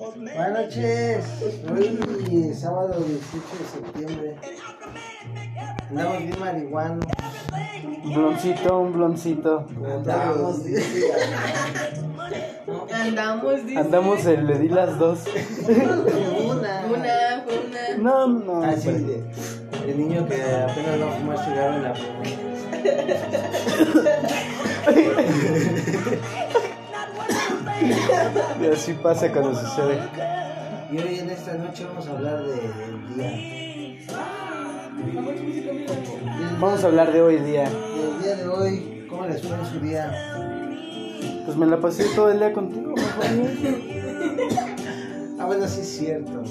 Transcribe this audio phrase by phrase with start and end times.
[0.00, 1.24] Buenas noches.
[1.70, 2.00] Hoy
[2.54, 4.34] sábado 18 de septiembre.
[5.90, 7.04] Andamos bien marihuanos.
[8.04, 9.66] Un bloncito, un bloncito.
[9.86, 11.12] Andamos, dice.
[12.90, 13.78] Andamos, dice.
[13.78, 15.18] Andamos, eh, le di las dos.
[15.68, 16.86] Una.
[16.86, 17.96] Una, una.
[17.98, 18.62] No, no.
[18.64, 19.04] Ah, sí, hombre.
[19.04, 19.22] de,
[19.86, 21.92] de niño que apenas va a fumar cigarro en la
[28.60, 29.98] Y así pasa cuando sucede.
[30.92, 33.32] Y hoy en esta noche vamos a hablar de- del día.
[36.60, 37.64] Vamos a hablar de hoy día.
[37.64, 40.12] Del día de hoy, ¿cómo les fue en su día?
[41.44, 42.94] Pues me la pasé todo el día contigo.
[45.38, 46.42] Ah, bueno, sí es cierto.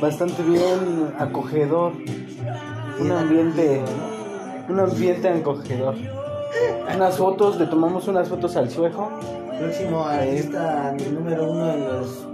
[0.00, 1.92] Bastante bien acogedor.
[2.98, 3.82] Un Bien ambiente,
[4.70, 5.94] un ambiente acogedor.
[6.94, 9.10] Unas fotos, le tomamos unas fotos al suejo.
[9.58, 12.26] Próximo artista número uno en los.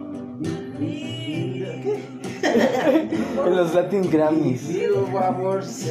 [0.78, 1.98] ¿Qué?
[3.46, 4.68] En los Latin Grammys.
[4.68, 5.86] Video Awards.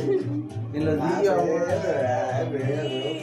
[0.73, 1.71] En los Video Awards.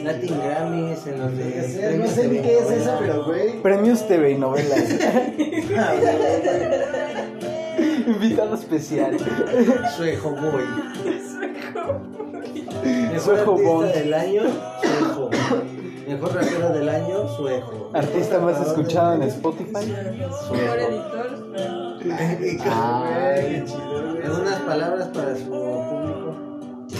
[0.03, 1.97] Latin Grammys, en los de.
[1.99, 3.61] No sé ni qué es eso, pero güey.
[3.61, 4.79] Premios TV y novelas.
[8.07, 9.17] Invitado especial.
[9.95, 10.63] Suejo Boy.
[13.19, 13.93] Suejo artista Bond.
[13.93, 14.43] del año,
[14.81, 15.29] Suejo.
[16.09, 17.91] Mejor rapero del año, Suejo.
[17.93, 19.93] Artista más escuchado en Spotify.
[20.51, 21.27] Mejor editor.
[22.65, 23.63] Ay.
[24.23, 26.28] Algunas palabras para su público.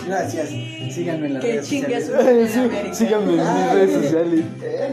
[0.08, 0.50] Gracias.
[0.94, 2.08] Síganme en las Que redes chingue sociales.
[2.08, 2.94] su madre Sí, América.
[2.94, 4.45] síganme en mis redes sociales.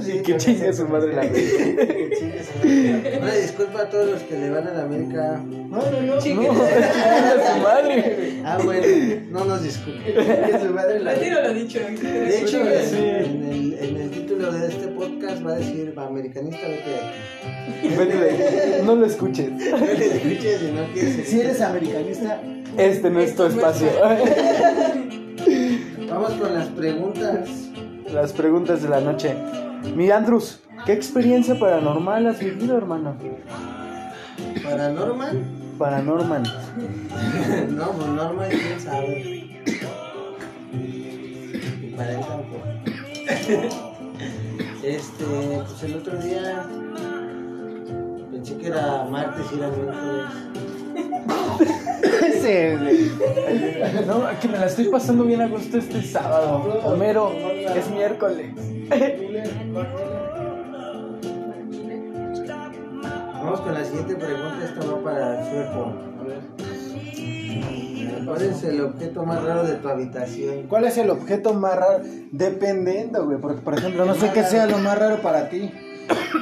[0.09, 1.23] Y que chingue su madre la
[3.21, 5.41] Una disculpa a todos los que le van a la América.
[5.47, 6.15] No, no, no.
[6.15, 8.43] No, chingue su madre.
[8.45, 8.87] Ah, bueno,
[9.31, 10.15] no nos disculpen.
[10.15, 11.79] Que su madre la- Retiro lo dicho.
[11.81, 12.59] De hecho,
[12.89, 12.97] Sí.
[12.99, 17.97] en, el, en el título de este podcast va a decir americanista, vete de aquí.
[17.97, 18.83] Vete de ahí.
[18.85, 19.51] No lo escuches.
[19.51, 21.29] No le escuches si no quieres.
[21.29, 22.41] Si eres americanista,
[22.77, 23.89] Este no es tu espacio.
[26.09, 27.49] Vamos con las preguntas.
[28.13, 29.35] Las preguntas de la noche.
[29.95, 33.17] Mi Andrus, ¿qué experiencia paranormal has vivido, hermano?
[34.63, 35.43] Para Norman,
[35.79, 36.43] Paranormal.
[37.71, 39.63] no, pues Norman, quién sabe.
[40.73, 42.63] Y para él tampoco.
[44.83, 45.25] Este,
[45.67, 46.65] pues el otro día
[48.31, 50.25] pensé que era martes y era miércoles.
[54.07, 56.81] No, que me la estoy pasando bien a gusto este sábado.
[56.85, 58.53] Homero, es miércoles.
[63.35, 65.93] Vamos con la siguiente pregunta, esta va para el sueco.
[68.27, 70.67] ¿Cuál es el objeto más raro de tu habitación?
[70.69, 72.03] ¿cuál es el objeto más raro?
[72.33, 73.39] Dependiendo, güey.
[73.39, 75.71] Porque, por ejemplo, no sé qué sea lo más raro para ti.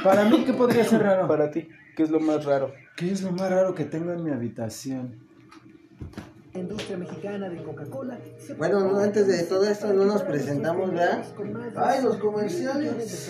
[0.03, 1.27] Para mí, ¿qué podría ser raro?
[1.27, 2.71] Para ti, ¿qué es lo más raro?
[2.95, 5.23] ¿Qué es lo más raro que tengo en mi habitación?
[6.53, 8.17] industria mexicana de Coca-Cola.
[8.57, 11.21] Bueno, no, antes de todo esto no nos presentamos, ¿verdad?
[11.75, 13.29] Ay, los comerciales.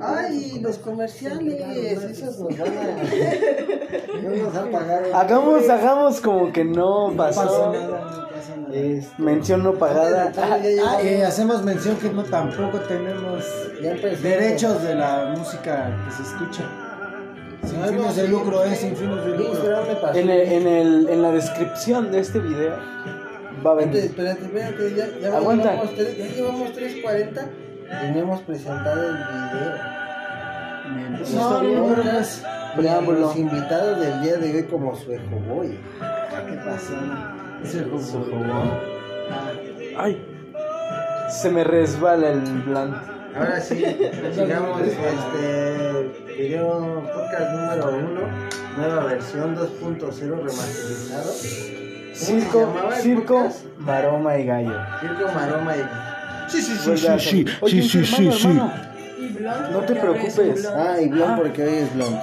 [0.00, 2.04] Ay, los comerciales.
[2.04, 4.22] Esos nos van a...
[4.22, 5.16] No nos han pagado.
[5.16, 7.72] Hagamos, hagamos como que no pasó.
[7.72, 8.74] pasa nada, no pasa nada.
[8.74, 10.32] Este, Mención no pagada.
[10.36, 13.44] Ah, llevamos- eh, hacemos mención que no tampoco tenemos
[14.22, 16.62] derechos de la música que se escucha.
[17.66, 18.74] Sin Algo fines de lucro, ¿eh?
[18.76, 19.84] Sin fines de lucro.
[20.14, 22.76] En, el, en, el, en la descripción de este video
[23.66, 24.04] va a Espérate, venir.
[24.04, 25.70] espérate, espérate, ya, ya Aguanta.
[25.72, 27.48] llevamos ya llevamos 3.40
[28.08, 29.72] y no hemos presentado el video.
[31.18, 31.96] Pues No, no, no.
[32.76, 33.20] Preámbulo.
[33.20, 35.78] Los invitados del día de hoy como su boy.
[36.48, 36.94] ¿qué pasó?
[37.62, 38.24] Es el Su jugo.
[38.24, 38.80] jugo.
[39.96, 40.26] Ay,
[41.30, 42.98] se me resbala el blanco.
[43.36, 43.82] Ahora sí,
[44.34, 48.20] sigamos este video podcast número 1,
[48.76, 51.24] nueva versión 2.0 remasterizado.
[51.24, 54.78] ¿Cómo se Circo, circo, maroma y gallo.
[55.00, 56.50] Circo, maroma y...
[56.50, 56.90] Sí, sí,
[57.60, 58.28] Oye, sí, sí, sí.
[58.28, 58.72] hermano.
[59.18, 60.66] Y blond, No te preocupes.
[60.66, 61.36] Ah, y blond Ah.
[61.36, 62.18] porque hoy es blond.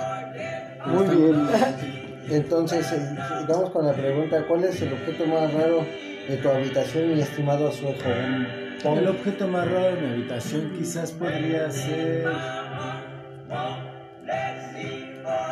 [0.86, 1.48] Muy bien.
[2.30, 3.18] Entonces, eh,
[3.50, 5.86] vamos con la pregunta, ¿cuál es el objeto más raro
[6.30, 8.10] de tu habitación, mi estimado sueco?
[8.86, 12.26] El objeto más raro de mi habitación quizás podría ser.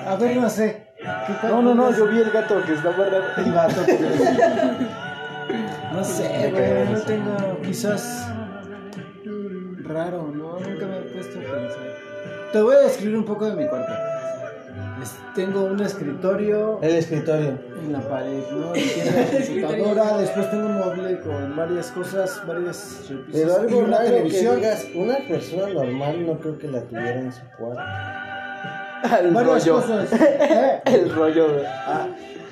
[0.05, 0.87] A ver, no sé.
[0.97, 3.23] ¿Qué No, no, no, yo vi el gato que está guardado.
[3.37, 3.81] El gato,
[5.93, 8.27] No sé, güey, no tengo quizás
[9.83, 11.95] raro, no, nunca me he puesto a pensar.
[12.51, 13.93] Te voy a describir un poco de mi cuarto.
[15.33, 17.57] Tengo un escritorio El escritorio.
[17.81, 18.75] en la pared, ¿no?
[18.75, 23.65] Y tiene la computadora, después tengo un mueble con varias cosas, varias repisas Pero y
[23.65, 24.55] algo una raro televisión.
[24.55, 27.81] que digas, una persona normal no creo que la tuviera en su cuarto.
[29.19, 29.75] El varias rollo.
[29.81, 30.13] cosas.
[30.21, 30.81] ¿Eh?
[30.85, 31.65] El rollo, güey.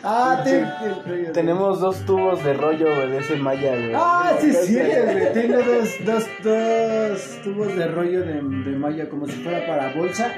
[0.04, 0.64] Ah, te-
[1.06, 3.92] te- Tenemos dos tubos de rollo, güey, de ese malla, güey.
[3.96, 5.34] Ah, sí, sí, güey.
[5.34, 10.32] Tengo dos, dos, dos tubos de rollo de, de malla como si fuera para bolsa.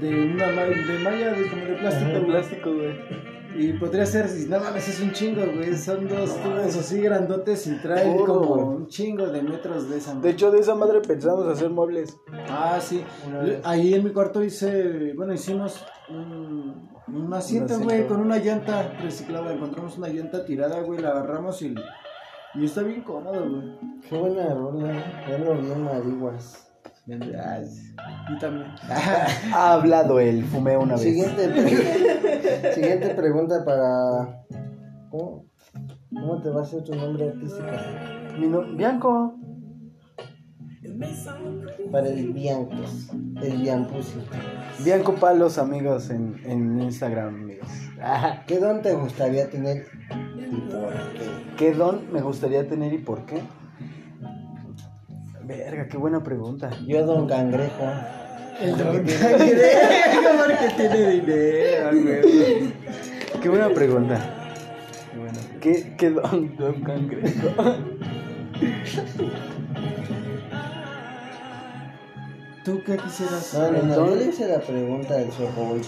[0.00, 2.10] De una de malla de, como de plástico.
[2.10, 2.30] De güey.
[2.30, 3.35] plástico, güey.
[3.58, 5.76] Y podría ser, si no mames, es un chingo, güey.
[5.76, 10.10] Son dos tubos así grandotes y traen Oro, como un chingo de metros de esa
[10.10, 10.30] De madre.
[10.30, 12.16] hecho, de esa madre pensamos hacer muebles.
[12.48, 13.02] Ah, sí.
[13.64, 19.52] Ahí en mi cuarto hice, bueno, hicimos un, un güey, con una llanta reciclada.
[19.52, 21.74] Encontramos una llanta tirada, güey, la agarramos y,
[22.54, 24.00] y está bien cómodo, güey.
[24.08, 25.24] Qué buena rola.
[25.28, 26.65] Ya lo bien
[27.06, 27.82] marihuas.
[28.28, 28.66] Y también.
[29.54, 31.02] Ha hablado él, fumé una vez.
[31.02, 34.44] Siguiente, pre- Siguiente pregunta para.
[35.10, 35.46] ¿Cómo?
[36.10, 37.66] ¿Cómo te va a hacer tu nombre artístico?
[38.38, 39.34] Mi no- Bianco.
[41.92, 43.08] Para el Biancos.
[43.42, 44.18] El Biampusi.
[44.84, 47.68] Bianco Palos, amigos, en, en Instagram, amigos.
[48.00, 49.86] Ah, ¿Qué don te gustaría tener
[50.36, 51.54] y por qué?
[51.58, 53.42] ¿Qué don me gustaría tener y por qué?
[55.46, 56.70] Verga, qué buena pregunta.
[56.86, 57.84] Yo, don Cangrejo.
[58.60, 62.72] El don Cangrejo, porque tiene dinero, güey.
[63.40, 64.18] Qué buena pregunta.
[65.12, 65.38] Qué, buena.
[65.60, 67.48] ¿Qué, qué don, don cangrejo?
[72.64, 73.54] ¿Tú qué quisieras?
[73.54, 73.94] No, no, no.
[74.08, 75.80] Yo le hice la pregunta del primero.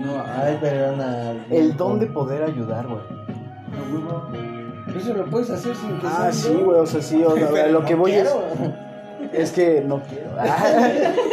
[0.00, 1.46] No, Ay, perdona.
[1.50, 3.00] El don de poder ayudar, güey.
[3.90, 4.55] huevo.
[4.96, 7.72] Eso lo puedes hacer sin que Ah, sí, güey, o sea, sí, o sea, Pero
[7.72, 8.28] lo que voy es...
[8.28, 8.86] quiero.
[9.32, 10.30] Es que no quiero.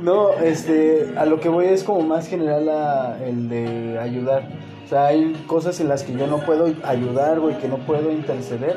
[0.00, 4.42] no, este, a lo que voy es como más general a- el de ayudar.
[4.84, 8.10] O sea, hay cosas en las que yo no puedo ayudar, güey, que no puedo
[8.10, 8.76] interceder.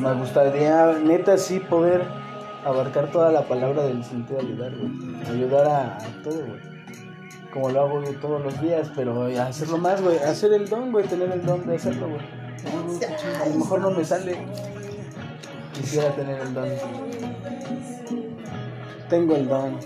[0.00, 2.02] Me gustaría, neta, sí poder
[2.64, 4.90] abarcar toda la palabra del sentido de ayudar, güey.
[5.30, 6.74] Ayudar a, a todo, güey.
[7.52, 10.18] Como lo hago yo todos los días, pero hacerlo más, güey.
[10.18, 12.43] Hacer el don, güey, tener el don de hacerlo, güey.
[13.42, 14.36] A lo mejor no me sale.
[15.74, 16.68] Quisiera tener el don.
[19.08, 19.78] Tengo el don.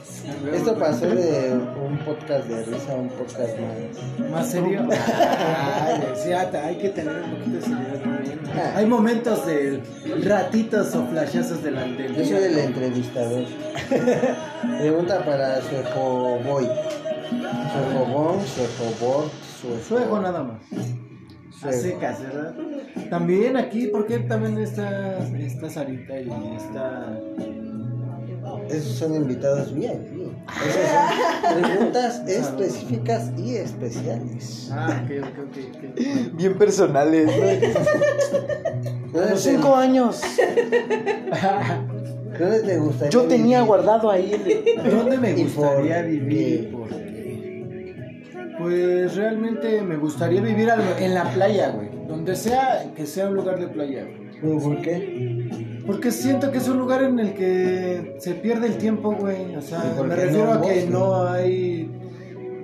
[0.53, 4.31] Esto pasó de un podcast de risa a un podcast más.
[4.31, 4.87] ¿Más serio?
[4.91, 8.41] Ay, sí, hay que tener un poquito de seriedad también.
[8.75, 9.83] Hay momentos de
[10.25, 13.45] ratitos o flashazos delante del Yo soy el entrevistador.
[14.79, 16.69] Pregunta para su boy.
[17.73, 19.31] Su ejobón, su ejobor,
[19.61, 20.59] su Fuego nada más.
[21.63, 22.55] A secas, ¿verdad?
[23.11, 27.19] También aquí, porque también está, está Sarita y está...
[28.71, 29.91] Esos son invitados VIP.
[30.67, 30.91] Esas
[31.43, 34.69] son preguntas específicas y especiales.
[34.73, 36.35] Ah, ok, ok.
[36.35, 37.33] Bien personales, ¿no?
[37.45, 40.21] A ¿Dónde los cinco años.
[42.39, 43.67] dónde te gustaría Yo tenía vivir?
[43.69, 44.91] guardado ahí el...
[44.91, 46.75] ¿Dónde me ¿Y gustaría vivir?
[48.59, 51.89] Pues realmente me gustaría vivir al- en la playa, güey.
[52.09, 54.05] Donde sea, que sea un lugar de playa,
[54.43, 54.59] güey.
[54.61, 55.83] ¿Por qué?
[55.87, 59.55] Porque siento que es un lugar en el que se pierde el tiempo, güey.
[59.57, 61.91] O sea, ¿Y por me refiero no a que no hay.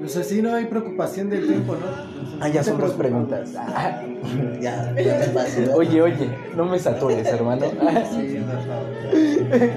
[0.05, 1.87] O sea, sí, no hay preocupación del tiempo, ¿no?
[1.87, 3.53] O sea, Ah, ya son dos preguntas.
[3.57, 4.03] Ah.
[4.61, 5.21] Ya, ya
[5.57, 5.69] te.
[5.75, 7.67] Oye, oye, no me satures, hermano.
[8.11, 9.71] Sí, por favor.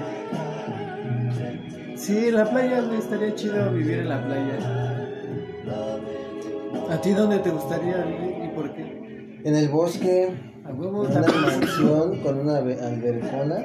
[1.96, 3.00] Sí, en la playa, güey.
[3.00, 4.97] Estaría chido vivir en la playa.
[6.90, 9.40] ¿A ti dónde te gustaría vivir y por qué?
[9.44, 10.30] En el bosque,
[10.66, 13.58] A huevo en una mansión con una be- albercona.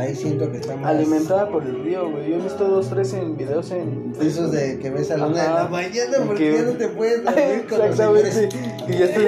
[0.00, 0.86] Ahí siento que estamos.
[0.86, 2.30] Alimentada por el río, güey.
[2.30, 5.42] Yo he visto dos, tres en videos en Esos de que ves a la una
[5.42, 8.48] de la mañana porque Que- ya no te puedes dormir con los Exactamente.
[8.86, 9.24] Que ya estoy...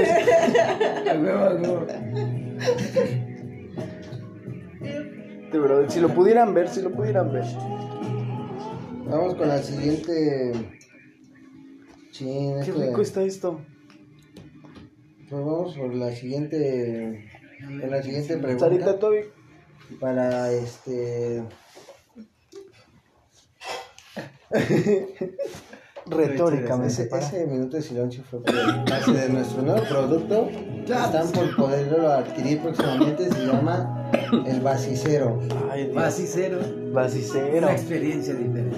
[1.11, 1.87] A huevo, a huevo.
[5.53, 7.45] De verdad, si lo pudieran ver, si lo pudieran ver.
[9.11, 10.53] Vamos con la siguiente.
[12.23, 13.61] Chin, Qué esto de- rico está esto.
[15.29, 17.29] Pues vamos por la siguiente.
[17.81, 18.99] Con la siguiente Sarita pregunta.
[18.99, 19.21] Toby.
[20.01, 21.43] Para este.
[26.07, 30.49] Retórica, me Ese, minuto de silencio fue por parte de nuestro nuevo producto.
[30.83, 33.31] Están por poderlo adquirir próximamente.
[33.31, 34.11] Se llama
[34.47, 35.41] el Basicero.
[35.71, 35.95] Ay, Dios.
[35.95, 36.59] Vasicero.
[36.93, 37.59] Vasicero.
[37.59, 38.77] Una experiencia diferente.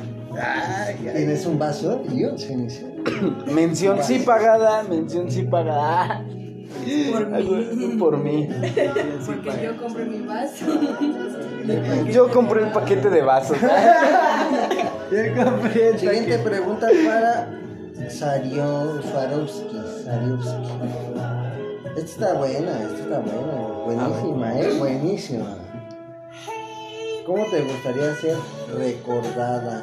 [0.99, 2.95] Tienes un vaso y un cenicero.
[3.53, 6.25] Mención sí pagada, mención sí pagada.
[7.12, 7.97] Por mí.
[7.99, 8.49] Por mí.
[9.26, 10.67] Porque yo compré mi vaso.
[12.11, 13.57] Yo compré el paquete de vasos.
[15.11, 19.76] Yo compré el Siguiente pregunta para Sario Swarovski.
[20.03, 21.35] Swarovski.
[21.97, 23.64] Esta está buena, esta está buena.
[23.85, 25.59] Buenísima, eh, buenísima.
[27.25, 28.37] ¿Cómo te gustaría ser
[28.76, 29.83] recordada?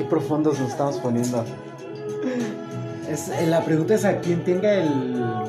[0.00, 1.44] Qué profundos nos estamos poniendo.
[3.06, 4.88] Es, eh, la pregunta es a quién tenga el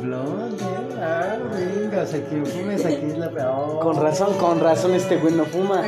[0.02, 0.98] blog, ¿eh?
[1.00, 3.80] Ah, venga, o sea, quien fumes aquí es la oh.
[3.80, 5.84] Con razón, con razón este güey no fuma.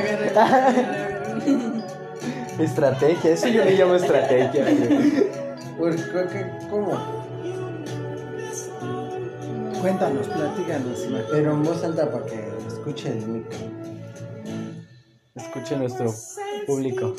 [2.58, 4.64] Estrategia, eso yo le llamo estrategia.
[5.76, 6.92] Pues creo que, ¿cómo?
[9.80, 11.06] Cuéntanos, platícanos.
[11.30, 13.58] Pero en voz alta para que escuche el micro.
[15.34, 16.14] Escuche nuestro
[16.66, 17.14] público.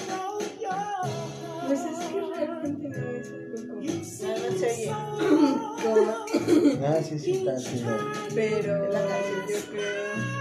[4.66, 5.46] No, no se oye.
[5.84, 7.98] Como- Ah, sí, sí, está chido.
[8.34, 10.36] Pero yo creo.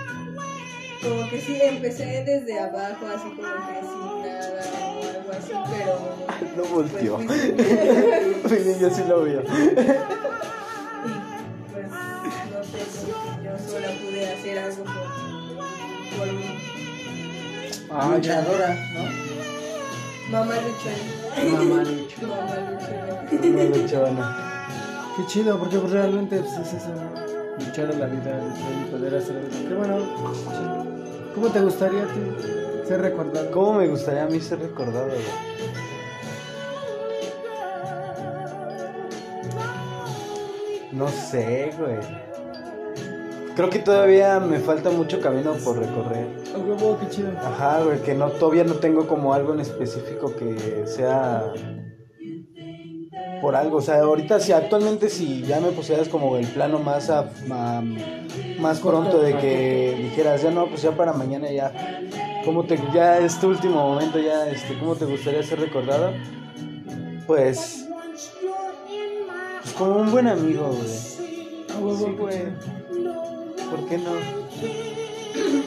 [1.02, 5.94] Como que sí, empecé desde abajo, así como que sin nada o algo así, pero.
[6.56, 7.14] No Pues, volteó.
[8.48, 9.42] Sí, yo sí lo veo.
[11.72, 11.86] Pues
[13.44, 16.44] yo sola pude hacer algo por, por mí.
[17.90, 18.12] Ah.
[18.14, 19.02] Luchadora, ¿no?
[20.30, 20.90] Mamá luchó.
[21.52, 22.26] Mamá luchó.
[22.26, 22.56] Mamá
[25.16, 27.64] Qué chido, porque pues, realmente pues, es eso, ¿no?
[27.64, 29.68] Luchar a la vida, luchar y poder hacer algo.
[29.68, 29.98] Qué bueno.
[29.98, 31.34] chido.
[31.34, 32.20] ¿Cómo te gustaría a ti
[32.86, 33.50] ser recordado?
[33.50, 35.54] ¿Cómo me gustaría a mí ser recordado, güey?
[40.92, 41.98] No sé, güey.
[43.56, 46.26] Creo que todavía me falta mucho camino por recorrer.
[46.54, 47.30] A huevo, qué chido.
[47.38, 51.52] Ajá, güey, que no, todavía no tengo como algo en específico que sea
[53.44, 53.76] por algo.
[53.76, 57.82] O sea, ahorita si actualmente si ya me pusieras como el plano más a- ma-
[58.58, 61.70] más pronto de que dijeras, ya no, pues ya para mañana ya.
[62.46, 66.12] ¿Cómo te, ya es tu último momento, ya, este, ¿cómo te gustaría ser recordado?
[67.26, 67.84] Pues,
[69.62, 70.80] pues como un buen amigo, güey.
[70.80, 72.38] A Sí, güey.
[72.94, 73.14] chido.
[73.70, 74.10] ¿Por qué no?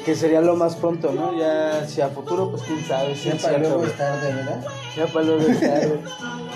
[0.03, 1.37] Que sería lo más pronto, ¿no?
[1.37, 3.15] Ya, si a futuro, pues quién sabe.
[3.15, 4.65] sí Ya para luego es tarde, ¿verdad?
[4.95, 5.99] Ya para luego es tarde.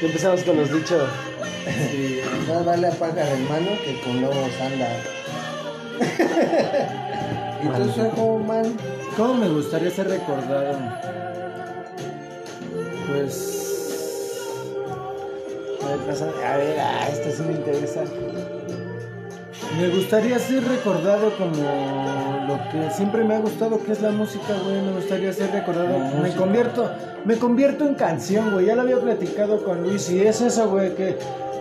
[0.00, 1.10] Empezamos con los dichos.
[1.90, 2.20] Sí.
[2.48, 4.88] Más vale a pájaro mano que con lobos anda.
[7.62, 8.76] ¿Y tú, sueco, man?
[9.16, 10.78] ¿Cómo me gustaría ser recordado?
[13.08, 13.54] Pues.
[15.82, 18.04] A ver, a ver, ah, esto sí me interesa.
[19.76, 24.54] Me gustaría ser recordado como lo que siempre me ha gustado, que es la música,
[24.64, 24.80] güey.
[24.82, 25.98] Me gustaría ser recordado.
[25.98, 26.36] La Me música.
[26.36, 26.90] convierto,
[27.24, 28.66] me convierto en canción, güey.
[28.66, 31.16] Ya lo había platicado con Luis y es eso, güey, que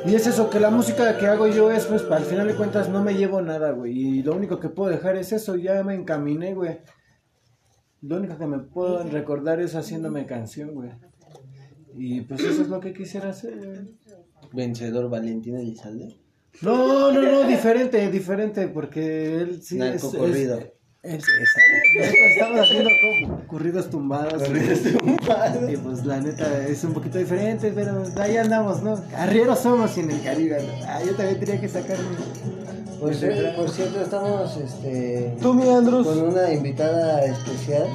[0.05, 2.87] y es eso que la música que hago yo es, pues, al final de cuentas
[2.87, 3.91] no me llevo nada, güey.
[3.91, 5.55] Y lo único que puedo dejar es eso.
[5.55, 6.79] Ya me encaminé, güey.
[8.01, 10.91] Lo único que me puedo recordar es haciéndome canción, güey.
[11.97, 13.97] Y pues eso es lo que quisiera hacer, güey.
[14.53, 16.15] Vencedor Valentín Elizalde.
[16.61, 20.03] No, no, no, diferente, diferente, porque él sí es...
[20.03, 20.57] Narcocorrido.
[20.57, 20.73] es-
[21.03, 21.25] es- es-
[21.97, 24.43] nosotros estamos haciendo como corridos tumbados.
[25.69, 29.01] Y pues la neta es un poquito diferente, pero ahí andamos, ¿no?
[29.15, 30.57] Arrieros somos y en el Caribe.
[30.63, 30.85] ¿no?
[30.87, 32.95] Ah, yo también tenía que sacar mi...
[32.99, 33.23] Pues,
[33.55, 36.07] por cierto, estamos este, Tú, mi Andrus.
[36.07, 37.85] con una invitada especial,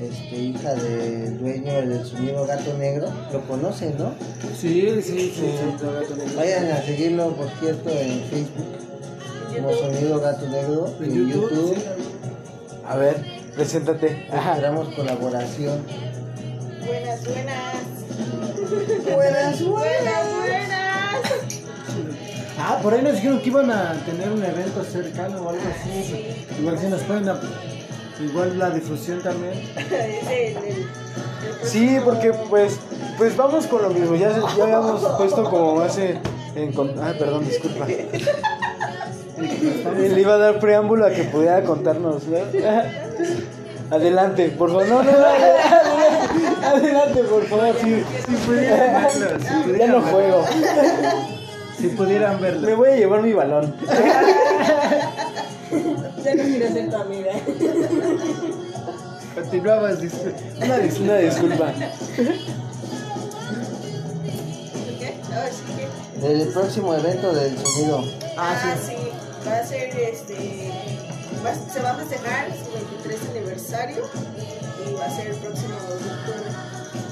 [0.00, 3.08] este, hija del dueño del sonido Gato Negro.
[3.32, 4.12] Lo conocen, ¿no?
[4.58, 5.54] Sí, sí, sí.
[5.80, 6.36] gato negro.
[6.36, 8.66] Vayan a seguirlo, por cierto, en Facebook
[9.54, 10.94] como Sonido Gato Negro.
[11.00, 11.76] En En YouTube, YouTube.
[11.76, 11.82] sí.
[12.86, 13.16] A ver,
[13.54, 14.28] preséntate.
[14.30, 14.52] Ajá.
[14.54, 15.80] Esperamos colaboración.
[16.86, 17.74] Buenas, buenas.
[19.04, 20.86] Buenas, Buenas, buenas.
[22.58, 26.46] Ah, por ahí nos dijeron que iban a tener un evento cercano o algo así.
[26.58, 27.28] Igual si nos pueden...
[28.20, 29.54] Igual la difusión también.
[31.62, 32.78] Sí, porque pues
[33.18, 34.14] pues vamos con lo mismo.
[34.16, 36.18] Ya, ya habíamos puesto como hace
[36.54, 37.86] en con- Ah, perdón, disculpa.
[39.36, 42.36] Le iba a dar preámbulo a que pudiera contarnos, ¿no?
[43.90, 44.86] Adelante, por favor.
[44.88, 47.74] No, no, no, adelante, adelante, por favor.
[47.82, 50.10] Sí, Si pudieran verlo, si ya pudieran no verlo.
[50.12, 50.44] juego.
[51.78, 52.76] Si pudieran Me verlo.
[52.76, 53.74] voy a llevar mi balón.
[56.24, 57.32] Ya no quiero ser tu amiga.
[59.34, 60.34] Continuabas, dice.
[60.62, 61.72] Una, dis- una disculpa.
[64.98, 65.14] ¿Qué?
[65.32, 66.32] Ah, sí, ¿qué?
[66.42, 68.02] El próximo evento del sonido.
[68.36, 68.56] Ah,
[68.86, 68.94] sí.
[69.46, 70.70] Va a ser este.
[71.44, 74.04] va- se va a festejar su 23 aniversario
[74.88, 76.50] y va a ser el próximo 2 de octubre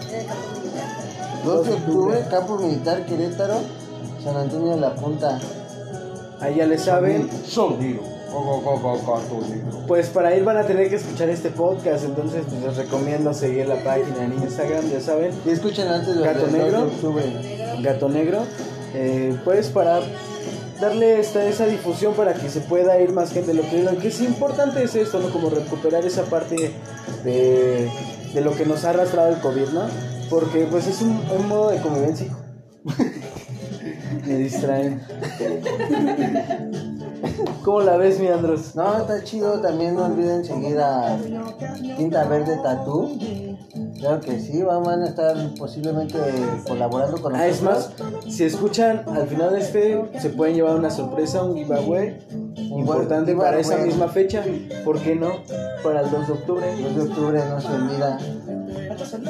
[0.08, 1.44] en el campo militar.
[1.44, 3.60] 2 de octubre, Campo Militar Querétaro,
[4.24, 5.38] San Antonio de la Punta.
[6.40, 7.28] Ahí ya le saben.
[7.46, 8.02] Sonido.
[9.86, 13.68] Pues para ir van a tener que escuchar este podcast, entonces pues, les recomiendo seguir
[13.68, 15.32] la página en Instagram, ya saben.
[15.44, 16.90] Y escuchen antes del Gato 2 de Negro.
[17.82, 18.42] Gato Negro,
[18.94, 20.00] eh, pues para
[20.80, 23.54] darle esta, esa difusión para que se pueda ir más gente.
[23.54, 25.30] Lo que, lo que es importante es esto, ¿no?
[25.30, 26.72] Como recuperar esa parte
[27.24, 27.90] de,
[28.34, 29.82] de lo que nos ha arrastrado el COVID, ¿no?
[30.28, 32.36] Porque pues es un, un modo de convivencia.
[34.26, 35.02] Me distraen.
[37.64, 38.74] ¿Cómo la ves, mi Andros?
[38.74, 39.60] No, está chido.
[39.60, 41.16] También no olviden seguir a
[41.96, 43.18] Tinta Verde Tatú.
[43.98, 46.18] Claro que sí, van a estar posiblemente
[46.66, 48.34] colaborando con Ah, es más, nosotros.
[48.34, 52.18] si escuchan al final de este, se pueden llevar una sorpresa, un giveaway
[52.56, 53.50] importante giveaway.
[53.52, 54.44] para esa misma fecha.
[54.84, 55.30] ¿Por qué no?
[55.82, 56.66] Para el 2 de octubre.
[56.82, 58.18] 2 de octubre no se olvida.
[58.90, 59.20] Entonces,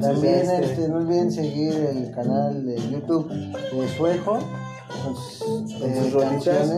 [0.00, 4.38] También este, este, no olviden seguir el canal de YouTube de Suejo
[5.04, 6.70] sus, Con eh, sus rolitas.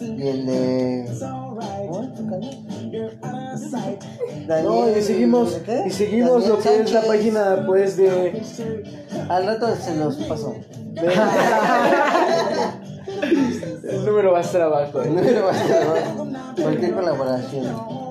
[0.00, 0.46] y el.
[4.64, 8.42] No, y seguimos, y seguimos lo que es la página pues de,
[9.28, 10.54] Al rato se los paso.
[13.86, 15.02] el número va a estar abajo.
[15.02, 15.08] ¿eh?
[15.08, 16.26] El número va a estar abajo.
[16.60, 18.05] Cualquier colaboración.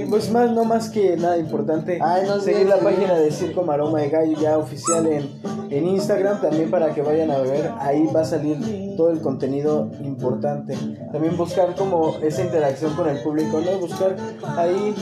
[0.00, 3.62] Y pues más, no más que nada importante, Ay, no seguir la página de Circo
[3.62, 5.28] Maroma de Gallo ya oficial en,
[5.70, 9.90] en Instagram, también para que vayan a ver, ahí va a salir todo el contenido
[10.02, 10.76] importante.
[11.12, 13.78] También buscar como esa interacción con el público, ¿no?
[13.78, 14.16] Buscar
[14.56, 14.94] ahí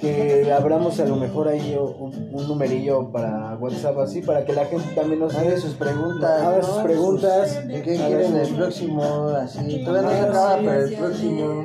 [0.00, 4.66] que abramos a lo mejor ahí un, un numerillo para WhatsApp así, para que la
[4.66, 6.42] gente también nos Hagan sus preguntas.
[6.42, 6.62] haga ¿no?
[6.62, 7.66] sus preguntas.
[7.66, 9.02] ¿De qué haga quieren el próximo?
[9.28, 10.64] Así, todavía no se Ah, acaba, sí.
[10.66, 11.62] pero el próximo.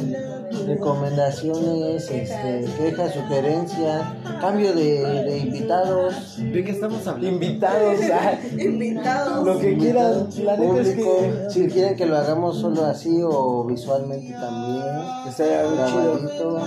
[0.66, 4.04] Recomendaciones, este, quejas, sugerencias,
[4.42, 6.38] cambio de, de invitados.
[6.38, 7.28] ¿De qué estamos hablando?
[7.28, 9.46] Invitados, ah, Invitados.
[9.46, 10.28] lo que quieran.
[10.44, 14.84] La neta es público, que si quieren que lo hagamos solo así o visualmente también,
[15.26, 15.76] que chido.
[15.76, 16.60] grabadito,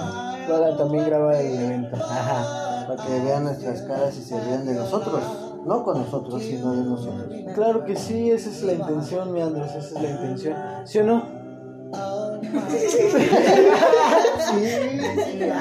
[0.48, 1.96] Para también grabar el evento.
[1.96, 2.86] Ajá.
[2.86, 5.20] para que vean nuestras caras y se rían de nosotros,
[5.64, 7.32] no con nosotros, sino de nosotros.
[7.54, 10.56] Claro que sí, esa es la intención, mi Andros, esa es la intención.
[10.84, 11.41] ¿Sí o no?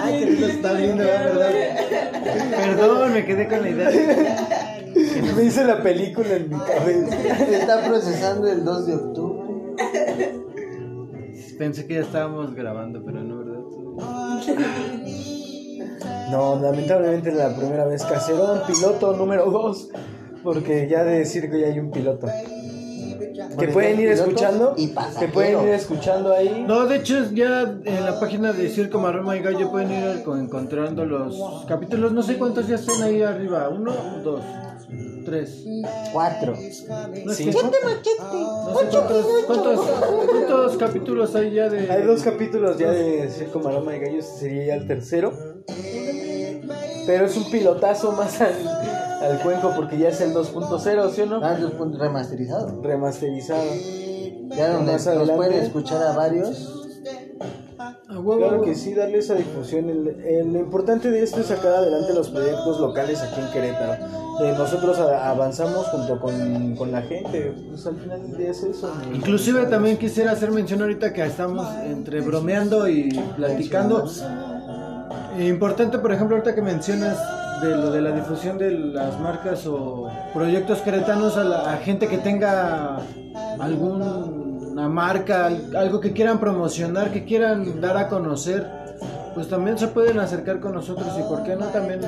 [0.04, 1.52] Ay, que no lo está viendo, ¿verdad?
[2.52, 3.90] Perdón, me quedé con la idea.
[5.36, 7.16] Me hice la película en mi cabeza.
[7.52, 9.42] Está procesando el 2 de octubre.
[11.58, 13.62] Pensé que ya estábamos grabando, pero no, ¿verdad?
[16.32, 19.90] No, lamentablemente es la primera vez caserón, piloto número 2.
[20.44, 22.28] Porque ya de circo ya hay un piloto.
[23.60, 24.74] Que pueden ir escuchando.
[24.78, 26.64] y Que pueden ir escuchando ahí.
[26.68, 30.38] No, de hecho, ya en la página de Circo Maroma y Gallo pueden ir co-
[30.38, 32.12] encontrando los capítulos.
[32.14, 33.70] No sé cuántos ya estén ahí arriba.
[33.70, 34.42] Uno, dos,
[35.26, 35.64] tres.
[36.14, 36.54] Cuatro.
[36.54, 37.46] No, es Sí.
[37.46, 37.68] que- no sé
[38.74, 39.80] cuántos, cuántos,
[40.28, 41.92] cuántos capítulos hay ya de.
[41.92, 45.32] Hay dos capítulos ya de Circo Maroma de Gallos, sería ya el tercero.
[47.08, 48.54] Pero es un pilotazo más al,
[49.22, 51.40] al cuenco porque ya es el 2.0, ¿sí o no?
[51.44, 52.82] Ah, puntos remasterizado.
[52.82, 53.64] Remasterizado.
[54.56, 55.36] Ya donde Más nos adelante.
[55.36, 56.78] pueden escuchar a varios.
[58.10, 58.38] A huevo.
[58.38, 59.90] Claro que sí, darle esa difusión.
[59.90, 63.94] El, el- lo importante de esto es sacar adelante los proyectos locales aquí en Querétaro.
[64.44, 67.54] Eh, nosotros a- avanzamos junto con, con la gente.
[67.70, 68.94] Pues al final del día es eso.
[69.10, 69.16] ¿no?
[69.16, 74.06] Inclusive también quisiera hacer mención ahorita que estamos entre bromeando y platicando.
[75.38, 77.18] Eh, Importante, por ejemplo, ahorita que mencionas
[77.62, 82.08] de lo de la difusión de las marcas o proyectos queretanos a la a gente
[82.08, 82.98] que tenga
[83.60, 88.66] alguna marca, al- algo que quieran promocionar, que quieran dar a conocer,
[89.36, 92.02] pues también se pueden acercar con nosotros y por qué no también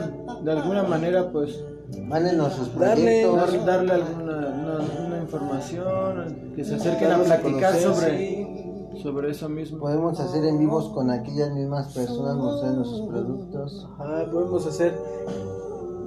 [0.43, 1.63] de alguna manera pues
[2.01, 3.65] Mándenos sus Darle- proyectos.
[3.65, 8.62] dar- darle alguna una, una información, que se acerquen a platicar sobre, sí.
[9.03, 9.79] Sobre eso mismo.
[9.79, 13.87] Podemos hacer en vivos con aquellas mismas personas mostrando sus productos.
[13.99, 14.97] Ah, podemos hacer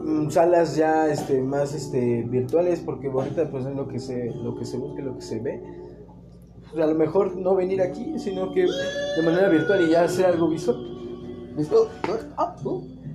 [0.03, 4.57] mm, salas ya este más este virtuales porque ahorita pues es lo que se lo
[4.57, 5.63] que se busca, lo que se ve.
[6.71, 10.27] Pues, a lo mejor no venir aquí, sino que de manera virtual y ya hacer
[10.27, 10.77] algo visual.
[12.39, 12.57] Ah.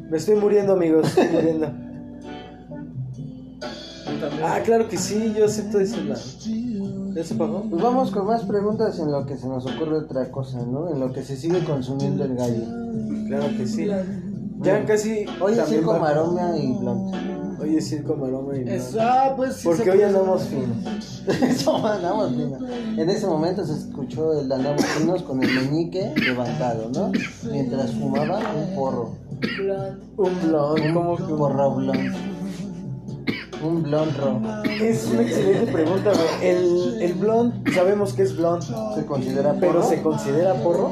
[0.09, 1.67] Me estoy muriendo, amigos, estoy muriendo.
[4.43, 6.21] Ah, claro que sí, yo acepto ese lado.
[7.13, 7.63] ¿Ya se pagó?
[7.69, 10.89] Pues vamos con más preguntas en lo que se nos ocurre otra cosa, ¿no?
[10.89, 12.63] En lo que se sigue consumiendo el gallo.
[13.27, 13.87] Claro que sí.
[14.61, 15.25] Ya casi.
[15.41, 17.61] Hoy es circo maroma y blond.
[17.61, 18.97] Hoy es circo maroma y blond.
[18.99, 21.23] ah, pues sí Porque hoy andamos finos.
[21.41, 22.53] Eso andamos bien.
[22.97, 27.11] En ese momento se escuchó el andamos finos con el meñique levantado, ¿no?
[27.51, 29.15] Mientras fumaba un porro.
[30.17, 32.40] Un blond, como que Un porro blond.
[33.63, 34.41] Un blond ro.
[34.65, 36.49] Es una excelente pregunta, güey.
[36.49, 38.63] El, el blond, sabemos que es blond,
[38.95, 39.89] ¿Se considera pero porro?
[39.89, 40.91] ¿se considera porro?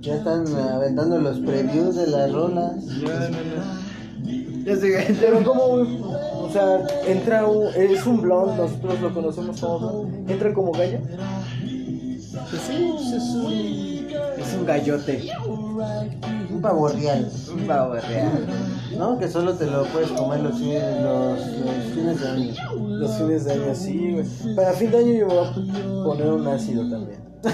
[0.00, 2.76] Ya están aventando los previews de las rolas.
[2.84, 4.64] No, no, no.
[4.64, 6.00] Ya sé, Pero como, güey?
[6.02, 10.98] o sea, entra un, es un blond, nosotros lo conocemos como blond, entra como gallo.
[12.50, 15.28] Pues sí, pues es un, es un gallote.
[16.56, 17.30] Un pavo real.
[17.52, 18.46] Un pavo real.
[18.96, 19.18] ¿No?
[19.18, 22.54] Que solo te lo puedes comer los, fines- los, los fines de año.
[22.88, 24.54] Los fines de año, sí, güey.
[24.56, 27.20] Para fin de año yo voy a poner un ácido también.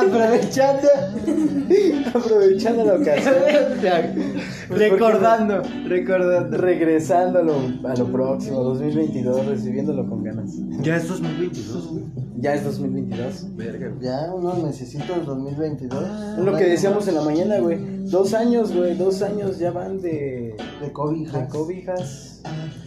[0.00, 0.87] Aprovechando.
[2.14, 3.34] Aprovechando la ocasión.
[4.68, 6.58] Pues recordando, recordando.
[6.58, 7.54] Regresando a lo,
[7.88, 10.50] a lo próximo, 2022, recibiéndolo con ganas.
[10.82, 12.04] Ya es 2022, güey.
[12.36, 13.56] Ya es 2022.
[13.56, 13.92] Verga.
[14.00, 16.04] Ya unos necesitos 2022.
[16.38, 17.78] Es lo que decíamos en la mañana, güey.
[18.04, 18.94] Dos años, güey.
[18.94, 21.40] Dos años ya van de, De cobijas.
[21.40, 22.27] de cobijas.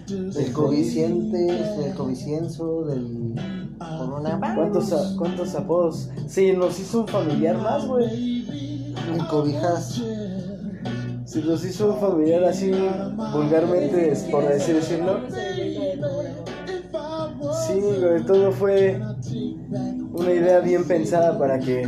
[0.08, 3.36] Del covicientes, del covicienzo, del.
[4.56, 6.10] ¿Cuántos, a- ¿Cuántos apodos?
[6.28, 8.45] Sí, nos hizo un familiar más, güey.
[9.13, 10.02] El cobijas.
[11.26, 12.71] Se nos hizo un familiar así,
[13.34, 15.19] vulgarmente, por así decirlo.
[17.67, 19.00] Sí, güey, todo fue
[20.13, 21.88] una idea bien pensada para que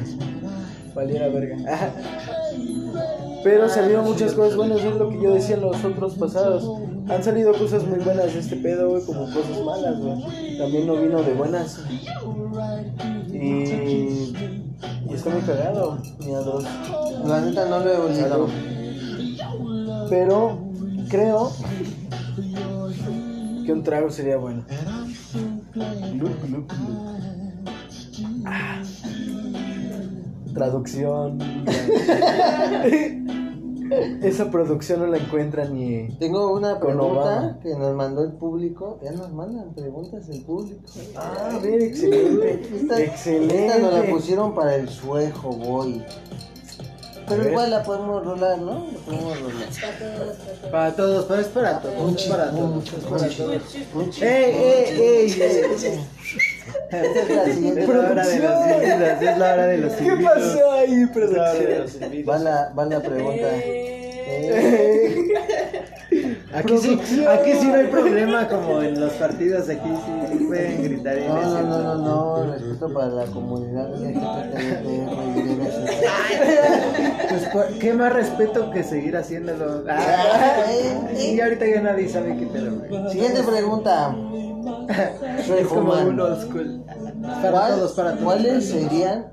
[0.96, 1.58] valiera verga.
[3.44, 6.70] Pero salieron muchas cosas buenas, es lo que yo decía en los otros pasados.
[7.10, 10.58] Han salido cosas muy buenas de este pedo, güey, como cosas malas, güey.
[10.58, 11.82] También no vino de buenas.
[13.30, 14.34] Y,
[15.10, 16.64] y está muy cagado, ni a dos.
[17.26, 18.48] La neta no lo he olido.
[20.10, 20.60] Pero
[21.10, 21.52] creo
[23.66, 24.64] que un trago sería bueno.
[26.14, 26.74] Look, look, look.
[28.46, 28.82] Ah.
[30.54, 31.40] Traducción.
[34.22, 36.10] Esa producción no la encuentra ni.
[36.20, 39.00] Tengo una pregunta que nos mandó el público.
[39.04, 40.82] Ya nos mandan preguntas el público.
[41.16, 42.70] Ah, a ver, excelente.
[42.76, 43.66] Esta, excelente.
[43.66, 46.04] esta nos la pusieron para el suejo, boy.
[47.28, 48.86] Pero igual la podemos rolar, ¿no?
[48.92, 50.72] La podemos rolar.
[50.72, 52.02] Para todos, pero es para todos.
[52.02, 52.94] Un es para todos.
[52.94, 53.76] un para todos.
[53.94, 56.08] Un ¡Ey, ey, ey!
[57.02, 59.94] Esta es la siguiente Es la hora de los invitados, es la hora de los
[59.94, 61.82] ¿Qué pasó ahí, Es la hora de producción?
[61.82, 62.42] los Va invitados.
[62.44, 63.48] la, va la pregunta.
[66.54, 70.84] Aquí sí, aquí sí no hay problema como en los partidos, aquí sí, sí pueden
[70.84, 71.64] gritar No, no, decir.
[71.68, 71.96] no, no,
[72.46, 73.90] no, respeto para la comunidad.
[77.30, 79.84] Pues, ¿cu- ¿qué más respeto que seguir haciéndolo?
[79.90, 80.64] Ah,
[81.20, 83.12] y ahorita ya nadie sabe qué pedo, güey.
[83.12, 84.16] Siguiente pregunta.
[85.46, 86.84] Soy Es como un old school.
[87.22, 88.24] Para ¿Cuál- todos, para todos.
[88.24, 89.28] ¿Cuáles serían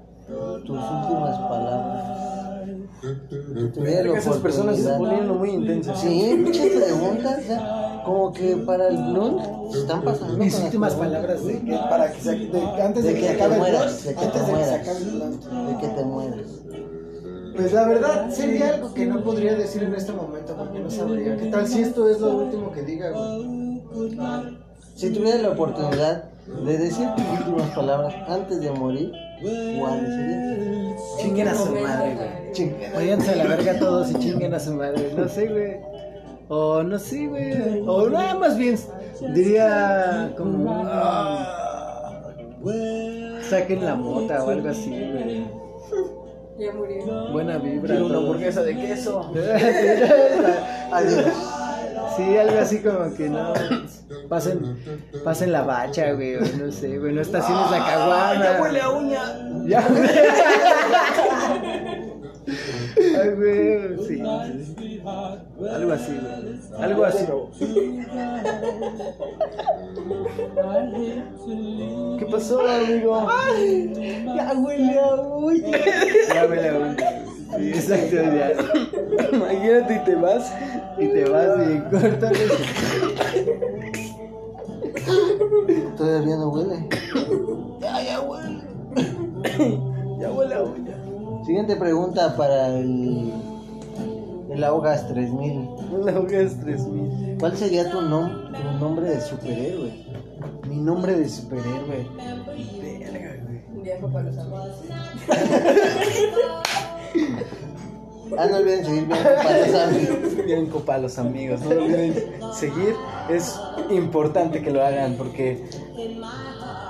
[0.64, 2.04] tus últimas palabras?
[3.76, 5.98] La Esas personas se poniendo muy intensas.
[6.00, 9.40] Sí, muchas preguntas, ya, como que para el blunt
[9.72, 10.36] se están pasando.
[10.36, 13.34] Mis últimas palabras de que para que se, de- antes de, De que, que se
[13.34, 14.80] te acabe el mueras, blunt, de que te antes de que se mueras.
[14.88, 15.44] acabe el blunt.
[15.44, 16.46] De que te mueras.
[17.56, 21.36] Pues la verdad sería algo que no podría decir en este momento porque no sabría.
[21.36, 23.80] ¿Qué tal si esto es lo último que diga, güey?
[25.00, 29.10] Si tuviera la oportunidad de decir tus últimas palabras antes de morir,
[29.78, 30.96] ¿cuáles serían?
[31.18, 32.92] Chinguen a su madre, güey.
[32.94, 35.10] Váyanse a la verga todos y chinguen a su madre.
[35.16, 35.76] No sé, güey.
[36.48, 37.80] O no sé, güey.
[37.86, 38.76] O nada más bien
[39.34, 40.82] diría como
[42.62, 45.44] un- Saquen la mota o algo así, güey.
[46.58, 47.32] Ya murió.
[47.32, 47.88] Buena vibra.
[47.94, 49.32] Quiero una hamburguesa de queso.
[50.92, 51.24] Adiós.
[52.16, 53.54] Sí, algo así como que no.
[54.30, 54.78] Pasen,
[55.24, 56.36] pasen la bacha, güey.
[56.36, 57.12] o No sé, güey.
[57.12, 58.34] No estaciones la caguama.
[58.44, 59.22] Ya huele a uña.
[59.66, 59.80] Ya.
[63.20, 64.22] Ay, güey, sí.
[65.68, 66.60] Algo así, güey.
[66.80, 67.26] Algo así.
[72.18, 73.26] ¿Qué pasó, amigo?
[74.36, 75.78] Ya huele a uña.
[76.32, 76.96] Ya huele a uña.
[77.58, 78.52] Sí, exacto, ya.
[79.32, 80.52] Imagínate y te vas.
[80.98, 82.28] Y te vas bien corto.
[85.96, 86.86] Todavía no huele.
[87.80, 88.20] Ya
[90.32, 90.96] huele a uña.
[91.44, 93.32] Siguiente pregunta para el.
[94.50, 95.68] El Augas 3000.
[96.04, 97.36] La hamburguesa 3000.
[97.38, 100.06] ¿Cuál sería tu, nom- tu nombre de superhéroe?
[100.68, 102.06] Mi nombre de superhéroe.
[102.80, 103.60] Verga, güey.
[103.76, 104.68] Un viaje para los amigos.
[108.38, 110.44] Ah, no olviden seguir bien para los amigos.
[110.46, 111.60] Bien copa a los amigos.
[111.62, 112.14] No lo olviden
[112.54, 112.94] seguir.
[113.28, 113.58] Es
[113.90, 115.64] importante que lo hagan porque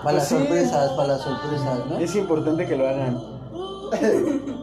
[0.05, 0.37] Para las Pues sí.
[0.37, 1.99] sorpresas, para las sorpresas, ¿no?
[1.99, 3.19] es importante que lo hagan.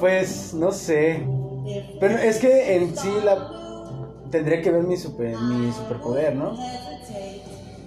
[0.00, 1.24] Pues no sé.
[2.00, 3.48] Pero es que en sí la
[4.30, 6.56] tendría que ver mi super mi superpoder, ¿no?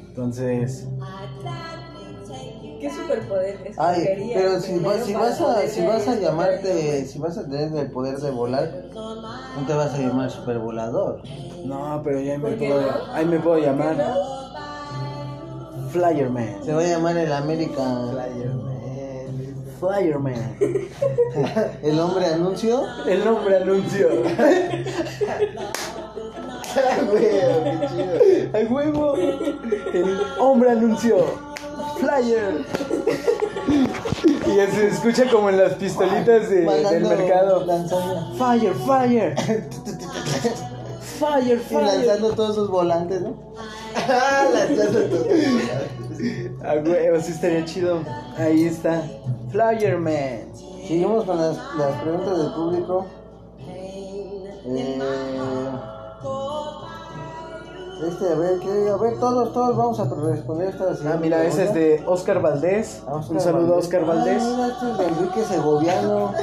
[0.08, 0.88] Entonces,
[2.88, 3.60] ¿Qué superpoder?
[3.66, 7.18] Es Ay, porquería, pero si, vas- si para vas a, si vas a llamarte, si
[7.18, 11.22] vas a tener el poder de volar, no te vas a llamar supervolador.
[11.66, 13.14] no, pero ya me ¿Por qué puedo, no?
[13.14, 13.96] ahí me puedo llamar
[15.92, 16.64] Flyerman.
[16.64, 18.12] Se va a llamar el American.
[19.80, 20.58] Flyerman.
[21.84, 22.84] El hombre anunció.
[23.08, 24.08] El nombre anuncio.
[27.10, 27.64] Chido.
[28.54, 29.16] ¡Ay, huevo!
[29.94, 31.18] El hombre anunció.
[32.00, 32.66] Flyer.
[34.48, 37.66] Y ya se escucha como en las pistolitas de- del mercado.
[37.66, 38.34] Lanzando.
[38.38, 39.36] Fire, fire.
[41.20, 41.84] Fire, Y fire.
[41.86, 43.34] lanzando todos sus volantes, ¿no?
[44.54, 46.62] lanzando todos sus volantes.
[46.64, 48.02] A huevo, sí estaría chido.
[48.38, 49.04] Ahí está.
[49.52, 50.46] Flyerman.
[50.88, 53.06] Seguimos con las, las preguntas del público.
[53.68, 55.02] Eh,
[58.04, 58.90] este, a ver, ¿qué?
[58.90, 63.02] a ver, todos, todos vamos a responder esta Ah, mira, ese es de Oscar Valdés.
[63.08, 64.44] A Oscar Un saludo a Oscar Valdés.
[64.44, 66.34] Ah, mira, este es de Enrique Segoviano.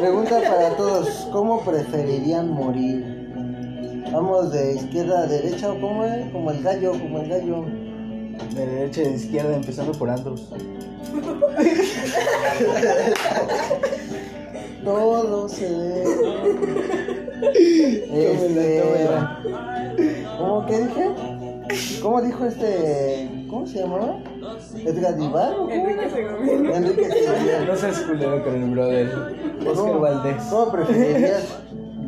[0.00, 3.20] Pregunta para todos, ¿cómo preferirían morir?
[4.12, 6.32] Vamos de izquierda a derecha o cómo es?
[6.32, 7.64] Como el gallo, como el gallo.
[8.54, 10.48] De derecha a izquierda, empezando por Andros.
[14.84, 16.04] Todo se ve.
[18.12, 18.82] Este,
[20.38, 21.10] ¿Cómo que dije?
[22.02, 23.30] ¿Cómo dijo este?
[23.48, 24.18] ¿Cómo se llamaba?
[24.84, 25.68] ¿Edgar cómo?
[25.70, 26.74] Enrique Segoviano.
[26.74, 27.66] Enrique Segoviano.
[27.66, 29.08] No seas culero con el brother.
[29.60, 30.42] Oscar ¿Cómo- Valdés.
[30.50, 31.44] ¿Cómo preferirías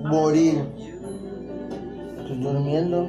[0.05, 0.63] morir?
[2.27, 3.09] Pues durmiendo.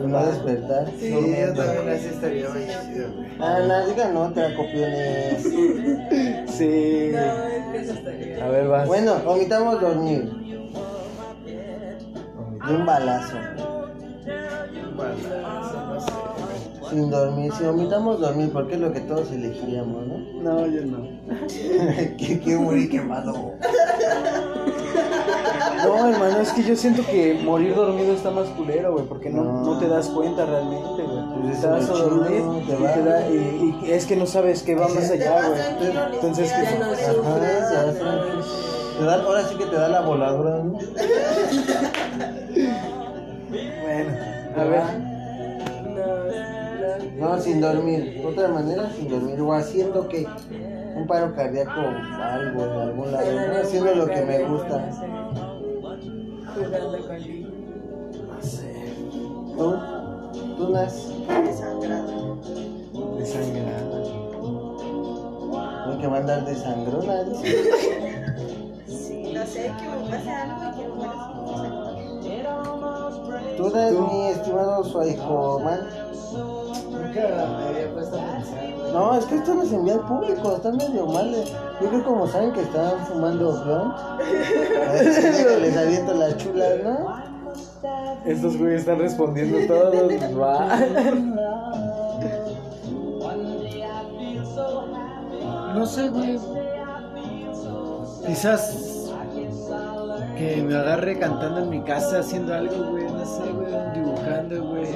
[0.00, 0.86] Y no despertar.
[0.98, 3.08] Sí, yo también así estaría muy chido.
[3.40, 5.44] Ah, no, digan otra, copiones.
[6.58, 7.10] Sí.
[7.12, 8.44] No, es que eso estaría.
[8.44, 8.88] A ver, vas.
[8.88, 10.28] Bueno, omitamos dormir.
[12.66, 13.36] De un balazo.
[14.96, 16.90] Balazo, no sé.
[16.90, 17.52] Sin dormir.
[17.52, 20.18] Si omitamos dormir, porque es lo que todos elegiríamos, ¿no?
[20.42, 21.08] No, yo no.
[22.18, 23.54] que quiero morir quemado.
[25.84, 29.44] No, hermano, es que yo siento que morir dormido está más culero, güey, porque no,
[29.44, 29.62] No.
[29.64, 31.42] no te das cuenta realmente, güey.
[31.42, 34.62] Pues te vas a dormir te y, te da- y- y es que no sabes
[34.62, 35.60] qué va más Te allá, güey.
[36.14, 37.68] Entonces, siquiera ¿qué- no Ajá, sufres.
[37.68, 38.44] te das tranquilo.
[38.98, 40.72] Te da- ahora sí que te da la voladora, ¿no?
[43.82, 44.10] Bueno,
[44.56, 44.82] a ver.
[47.18, 48.22] No, sin dormir.
[48.26, 49.40] Otra manera, sin dormir.
[49.40, 50.26] O haciendo que
[50.96, 53.26] un paro cardíaco o algo en algún lado.
[53.32, 53.56] ¿no?
[53.62, 54.84] Haciendo lo que me gusta.
[56.58, 57.48] Jugando contigo.
[59.56, 59.76] ¿Tú?
[60.56, 60.72] ¿Tú?
[60.72, 62.38] Desangrado.
[63.18, 63.98] Desangrada.
[65.86, 67.48] Hay que mandar de sangrona, dice.
[68.86, 71.38] Sí, no sé, que me pase algo y que me muera.
[73.56, 76.07] Tú, Nas, mi estimado su hijo, man.
[77.08, 78.92] Nunca me había puesto a pensar, güey.
[78.92, 81.34] No, es que esto nos envía al público, están medio mal.
[81.34, 81.44] eh.
[81.80, 83.94] Yo creo como saben que están fumando blunt.
[83.96, 87.28] A ver si llega, les aviento las chulas, ¿no?
[88.24, 89.94] Estos güeyes están respondiendo todos.
[90.38, 90.78] Va.
[95.74, 96.38] No sé, güey.
[98.26, 98.97] Quizás
[100.38, 103.04] que me agarre cantando en mi casa haciendo algo, güey.
[103.04, 103.72] No sé, güey.
[103.94, 104.86] Dibujando, güey.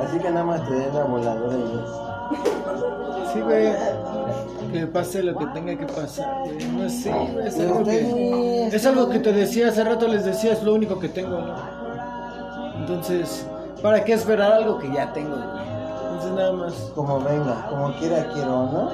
[0.00, 3.32] Así que nada más te den la voladora y.
[3.32, 3.72] Sí, güey.
[4.72, 6.64] Que me pase lo que tenga que pasar, güey.
[6.68, 7.48] No sé, güey.
[7.48, 10.98] Es algo que, es algo que te decía hace rato, les decía, es lo único
[10.98, 11.54] que tengo, ¿no?
[12.78, 13.46] Entonces,
[13.82, 15.64] ¿para qué esperar algo que ya tengo, güey?
[16.04, 16.74] Entonces, nada más.
[16.94, 18.90] Como venga, como quiera quiero, ¿no?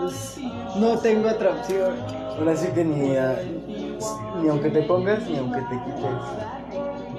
[0.00, 0.38] Pues,
[0.76, 1.94] no tengo otra opción.
[2.38, 3.36] Ahora sí que ni, ah,
[4.42, 6.04] ni aunque te pongas, ni aunque te quites.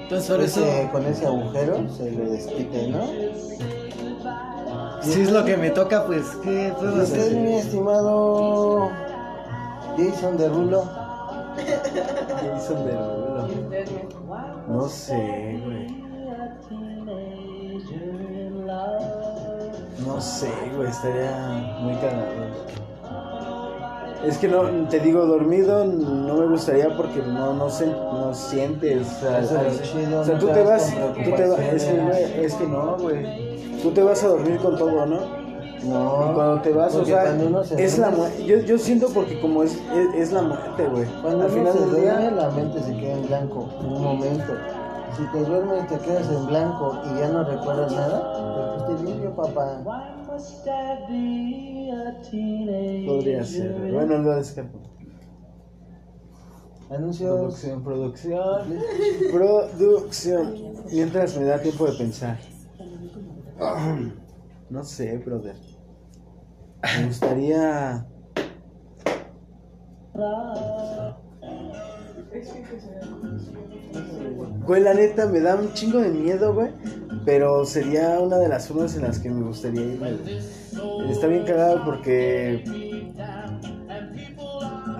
[0.03, 3.01] Entonces, por eso, Ese- con ese agujero se le desquite, ¿no?
[5.01, 7.35] si es lo que me toca, pues, ¿qué puedo Y usted, hacer?
[7.37, 8.89] mi estimado
[9.97, 10.83] Jason Derulo,
[12.41, 13.47] Jason Derulo.
[14.67, 16.01] No sé, güey.
[20.05, 21.31] No sé, güey, estaría
[21.81, 22.90] muy cagado.
[24.25, 29.07] Es que no, te digo, dormido no me gustaría porque no, no, se, no sientes.
[29.07, 31.31] O sea, Eso es lo al- chido, o sea, no tú te te vas tú
[31.35, 33.81] te vas, es que, güey, es que no, güey.
[33.81, 35.19] Tú te vas a dormir con todo, ¿no?
[35.83, 36.29] no.
[36.29, 38.45] Y cuando te vas, o sea, se es la duerme- muerte.
[38.45, 41.05] Yo, yo siento porque como es, es, es la muerte, güey.
[41.23, 44.53] Cuando Al final del día, la mente se queda en blanco un momento.
[45.17, 48.33] Si te duermes, te quedas en blanco y ya no recuerdas nada,
[48.77, 49.79] te fuiste limpio, papá.
[53.05, 53.73] Podría ser.
[53.91, 54.79] Bueno, lo descarto.
[56.89, 57.29] Anuncios.
[57.39, 58.79] Producción, producción,
[59.31, 60.55] producción.
[60.91, 62.37] Mientras me da tiempo de pensar.
[64.71, 65.57] No sé, brother.
[66.97, 68.07] Me gustaría.
[74.65, 76.71] Güey, la neta, me da un chingo de miedo, güey.
[77.25, 81.11] Pero sería una de las formas en las que me gustaría güey.
[81.11, 82.63] Está bien cagado porque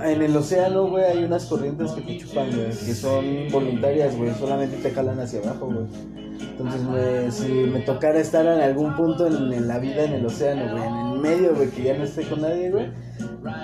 [0.03, 4.33] en el océano, güey, hay unas corrientes que te chupan, güey, que son voluntarias, güey,
[4.35, 5.85] solamente te jalan hacia abajo, güey.
[6.41, 10.71] Entonces, güey, si me tocara estar en algún punto en, la vida en el océano,
[10.71, 12.87] güey, en el medio, güey, que ya no esté con nadie, güey,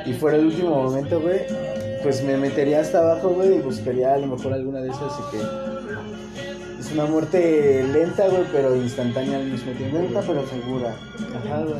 [0.06, 1.42] y fuera el último momento, güey,
[2.04, 5.38] pues me metería hasta abajo, güey, y buscaría a lo mejor alguna de esas y
[5.38, 5.77] que
[6.98, 9.98] una muerte lenta, güey, pero instantánea al mismo tiempo.
[10.00, 10.96] Lenta pero segura.
[11.46, 11.76] Ajá, güey.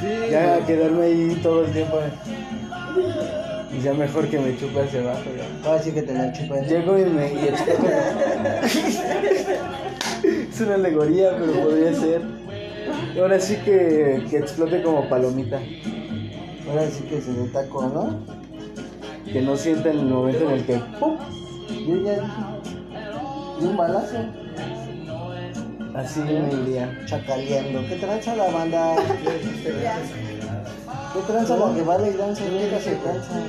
[0.00, 0.66] Sí, Ya güey.
[0.66, 1.96] quedarme ahí todo el tiempo.
[1.98, 2.10] güey.
[3.78, 5.40] Y ya mejor que me chupe hacia abajo, güey.
[5.64, 6.64] Ahora sí que te la chupan.
[6.66, 7.38] Llego y me y
[10.50, 12.22] es una alegoría, pero podría ser.
[13.20, 15.60] Ahora sí que, que explote como palomita.
[16.68, 18.18] Ahora sí que se le taco, ¿no?
[19.32, 21.16] Que no sienta en el momento en el que ¡pum!
[21.86, 22.26] Yo ya dije.
[23.60, 24.16] Y un balazo.
[25.94, 26.96] Así me iría.
[27.06, 27.86] Chacaleando.
[27.88, 28.96] ¿Qué tranza la banda?
[31.12, 33.42] ¿Qué tranza la que vale y danza y nunca se cansa?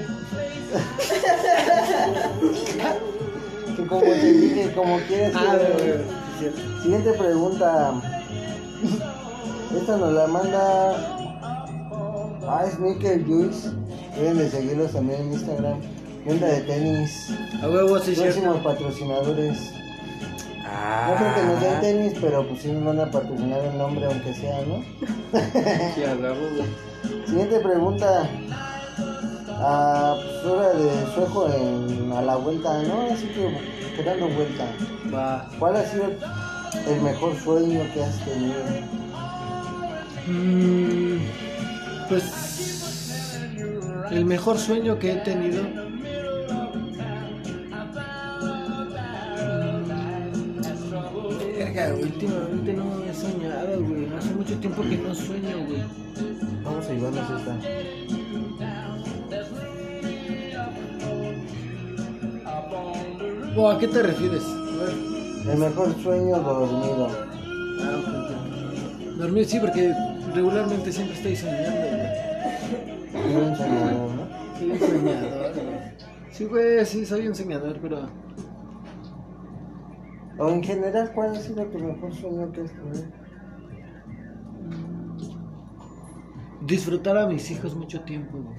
[3.76, 5.36] que como te dije, como quieres.
[5.36, 5.58] Ah,
[6.40, 6.82] que-.
[6.82, 7.94] Siguiente pregunta.
[9.76, 10.92] Esta nos la manda.
[12.48, 13.70] Ah, es Mikel Juice.
[14.16, 15.80] Deben de seguirlos también en Instagram.
[16.24, 17.32] Tienda de tenis.
[17.62, 19.74] A huevo, sí, Próximos patrocinadores.
[20.72, 23.78] Ah, No creo que nos den tenis, pero pues sí nos van a patrocinar el
[23.78, 24.84] nombre, aunque sea, ¿no?
[25.96, 27.26] Sí, güey.
[27.26, 28.30] Siguiente pregunta.
[29.62, 33.12] Ah, pues hora de suejo en, a la vuelta, ¿no?
[33.12, 34.66] Así que, que dando vuelta.
[35.14, 35.50] Va.
[35.60, 36.06] ¿Cuál ha sido
[36.88, 38.60] el mejor sueño que has tenido?
[40.28, 41.18] Mm,
[42.08, 43.40] pues
[44.12, 45.64] el mejor sueño que he tenido.
[51.80, 54.08] Verga, güey, últimamente no he soñado, güey.
[54.18, 55.82] Hace mucho tiempo que no sueño, güey.
[56.64, 57.60] Vamos a llevarnos esta.
[63.56, 64.44] ¿O a qué te refieres?
[65.50, 67.08] El mejor sueño dormido.
[67.82, 69.18] Ah, ok.
[69.18, 69.94] Dormir, sí, porque
[70.34, 73.36] regularmente siempre estoy soñando, güey.
[73.36, 74.74] Un soñador, ¿no?
[74.74, 75.80] Un soñador, güey.
[76.32, 78.10] Sí, güey, sí, soy un soñador, pero.
[80.40, 83.04] O en general, ¿cuál ha sido tu mejor sueño que has tenido?
[86.62, 88.58] Disfrutar a mis hijos mucho tiempo, güey.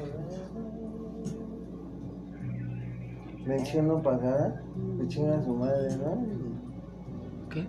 [3.47, 4.63] Mención no pagada.
[4.99, 6.27] Le chingan a su madre, ¿no?
[7.49, 7.67] ¿Qué?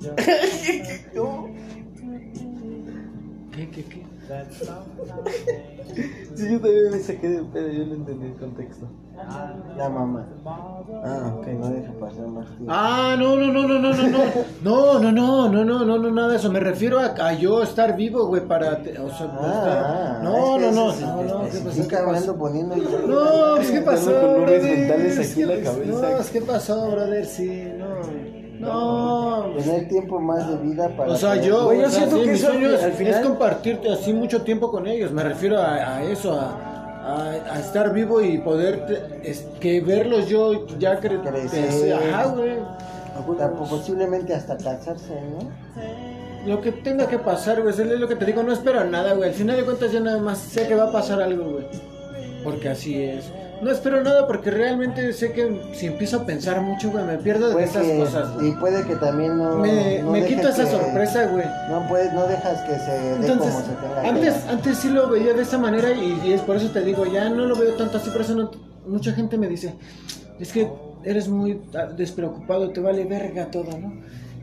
[3.52, 4.06] ¿Qué, qué, qué?
[6.34, 8.88] Sí, yo también me saqué de pedo, yo no entendí el contexto.
[9.76, 10.26] La mamá.
[11.04, 12.66] Ah, ok, no deja pasar más tiempo.
[12.68, 14.18] Ah, no, no, no, no, no, no, no.
[14.62, 16.50] No, no, no, no, no, no, no, nada de eso.
[16.50, 18.82] Me refiero a, a yo estar vivo, güey, para.
[18.82, 21.50] Te, o sea, ah, no, es no, no, no, no.
[21.50, 21.88] ¿Qué pasó?
[21.88, 22.36] ¿Qué pasó?
[23.06, 25.86] No, pues qué pasó, brother.
[25.86, 28.00] No, es que pasó, brother, sí, no.
[28.60, 29.44] No.
[29.56, 31.12] Tener tiempo más de vida para.
[31.12, 31.64] O sea, yo.
[31.64, 33.14] Güey, yo siento sí, que eso al final...
[33.14, 35.12] es compartirte así mucho tiempo con ellos.
[35.12, 36.69] Me refiero a, a eso, a
[37.02, 41.92] a- a estar vivo y poder te- es- que verlos yo ya cre Crecer.
[41.94, 42.56] Ajá, güey.
[43.16, 45.50] Hasta posiblemente hasta casarse, ¿no?
[46.46, 49.28] Lo que tenga que pasar, güey, es lo que te digo, no espero nada, güey.
[49.28, 51.64] Al final de cuentas yo nada más sé que va a pasar algo, güey.
[52.42, 53.24] Porque así es.
[53.62, 57.48] No espero nada porque realmente sé que si empiezo a pensar mucho, güey, me pierdo
[57.48, 58.48] de Puede esas que- cosas, güey.
[58.48, 59.56] y puede que también no.
[59.56, 61.44] Me, no me dejes quito esa que- sorpresa, güey.
[61.68, 64.54] No puedes, no dejas que se dé Entonces, como se tenga que antes, dar.
[64.54, 67.28] antes sí lo veía de esa manera y, y es por eso te digo, ya
[67.28, 68.50] no lo veo tanto así, por eso no-
[68.86, 69.74] mucha gente me dice,
[70.38, 70.70] es que
[71.04, 73.92] eres muy ah, despreocupado, te vale verga todo, ¿no?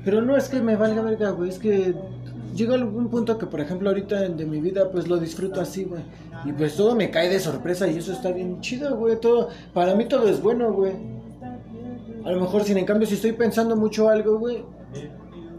[0.05, 1.95] Pero no es que me valga verga, güey, es que
[2.57, 6.01] llega algún punto que, por ejemplo, ahorita de mi vida, pues lo disfruto así, güey.
[6.43, 9.95] Y pues todo me cae de sorpresa y eso está bien chido, güey, todo, para
[9.95, 10.93] mí todo es bueno, güey.
[12.25, 14.65] A lo mejor, sin en cambio, si estoy pensando mucho algo, güey,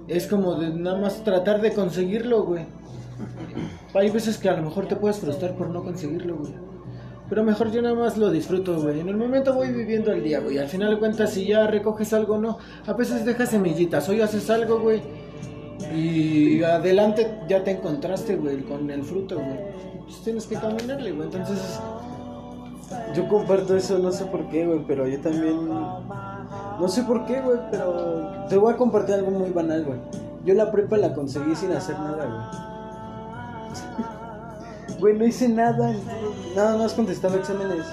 [0.09, 2.67] es como de nada más tratar de conseguirlo, güey.
[3.95, 6.53] Hay veces que a lo mejor te puedes frustrar por no conseguirlo, güey.
[7.29, 9.01] Pero mejor yo nada más lo disfruto, güey.
[9.01, 10.59] En el momento voy viviendo el día, güey.
[10.59, 14.09] Al final de cuentas, si ya recoges algo o no, a veces dejas semillitas.
[14.09, 15.03] Hoy haces algo, güey.
[15.95, 19.59] Y adelante ya te encontraste, güey, con el fruto, güey.
[20.05, 21.29] Pues tienes que caminarle, güey.
[21.29, 21.81] Entonces,
[23.15, 25.69] Yo comparto eso, no sé por qué, güey, pero yo también.
[25.69, 28.47] No sé por qué, güey, pero.
[28.49, 29.99] Te voy a compartir algo muy banal, güey.
[30.45, 32.69] Yo la prepa la conseguí sin hacer nada, güey.
[34.99, 35.95] Güey, no hice nada,
[36.57, 37.87] nada más contestaba exámenes.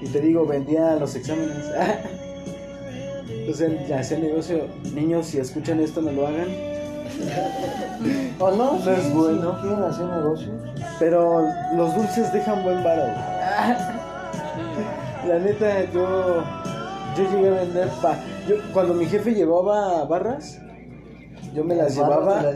[0.00, 1.70] Y te digo, vendía los exámenes.
[3.48, 3.68] O sea,
[3.98, 4.66] hacer negocio.
[4.94, 6.48] Niños, si escuchan esto, no lo hagan.
[8.40, 8.78] ¿O no?
[8.78, 9.54] No es bueno.
[9.56, 10.48] Si quieren hacer negocio.
[10.98, 13.04] Pero los dulces dejan buen varo.
[15.28, 16.42] La neta, yo,
[17.16, 18.16] yo llegué a vender pa.
[18.48, 20.58] Yo, cuando mi jefe llevaba barras,
[21.52, 22.54] yo me las llevaba las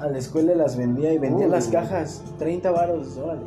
[0.00, 1.52] a la escuela y las vendía y vendía Uy.
[1.52, 2.22] las cajas.
[2.38, 3.40] 30 varos, órale.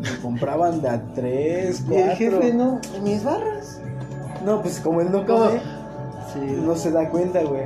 [0.00, 2.16] Me compraban de a 3, Y el 4.
[2.16, 3.80] jefe, no, mis barras.
[4.44, 5.60] No, pues como él no come,
[6.32, 6.40] Sí.
[6.64, 7.62] no se da cuenta, güey.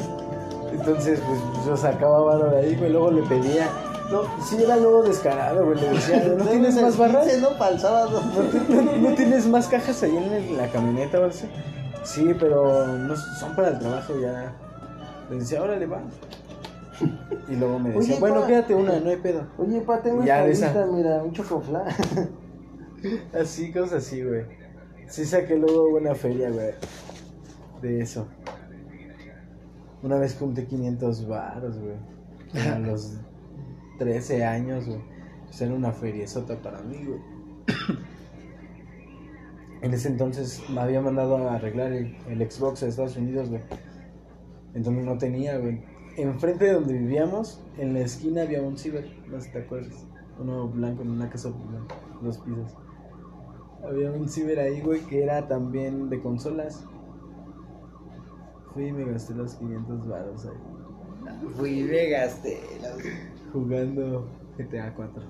[0.73, 3.69] Entonces, pues yo sacaba varo de ahí, güey, luego le pedía.
[4.11, 5.81] No, sí era luego descarado, güey.
[5.81, 7.27] Le decía, ¿no tienes más barras?
[7.41, 8.23] no para el sábado.
[8.69, 11.49] ¿No, no tienes más cajas ahí en la camioneta o algo así?
[12.05, 14.53] Sí, pero no son para el trabajo ya.
[15.31, 16.01] Le decía, órale, va.
[17.49, 18.47] Y luego me decía, Oye, bueno, pa.
[18.47, 19.43] quédate una, no hay pedo.
[19.59, 21.85] Oye, pa, tengo esta lista, mira, un chocoflá.
[23.39, 24.43] Así, cosas así, güey.
[25.09, 26.73] Sí saqué luego buena feria, güey.
[27.81, 28.27] De eso.
[30.03, 31.97] Una vez junté 500 baros, güey.
[32.69, 33.15] A los
[33.99, 35.01] 13 años, güey.
[35.47, 37.21] Pues era una feria sota para mí, güey.
[39.81, 43.63] En ese entonces me había mandado a arreglar el, el Xbox de Estados Unidos, güey.
[44.75, 45.81] Entonces no tenía, güey.
[46.17, 50.05] Enfrente de donde vivíamos, en la esquina había un ciber, no sé si te acuerdas.
[50.37, 52.75] Uno blanco en una casa blanca, dos pisos.
[53.83, 56.85] Había un ciber ahí, güey, que era también de consolas.
[58.73, 61.49] Fui y me gasté los 500 baros ahí.
[61.57, 62.61] Fui me gasté.
[63.53, 65.23] Jugando GTA 4.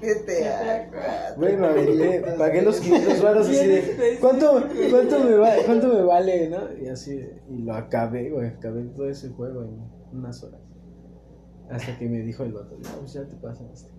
[0.00, 0.92] ¿Qué te hago?
[1.36, 6.02] Güey, me aventé, pagué los 500 baros así de, ¿cuánto, cuánto, me va, ¿cuánto me
[6.02, 6.58] vale, no?
[6.78, 9.80] Y así, y lo acabé, güey, acabé todo ese juego en
[10.12, 10.60] unas horas.
[11.70, 13.93] Hasta que me dijo el vato, no, pues ya te pasaste.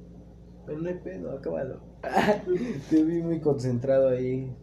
[0.65, 1.79] Pero no hay pedo, acábalo.
[2.89, 4.55] Te vi muy concentrado ahí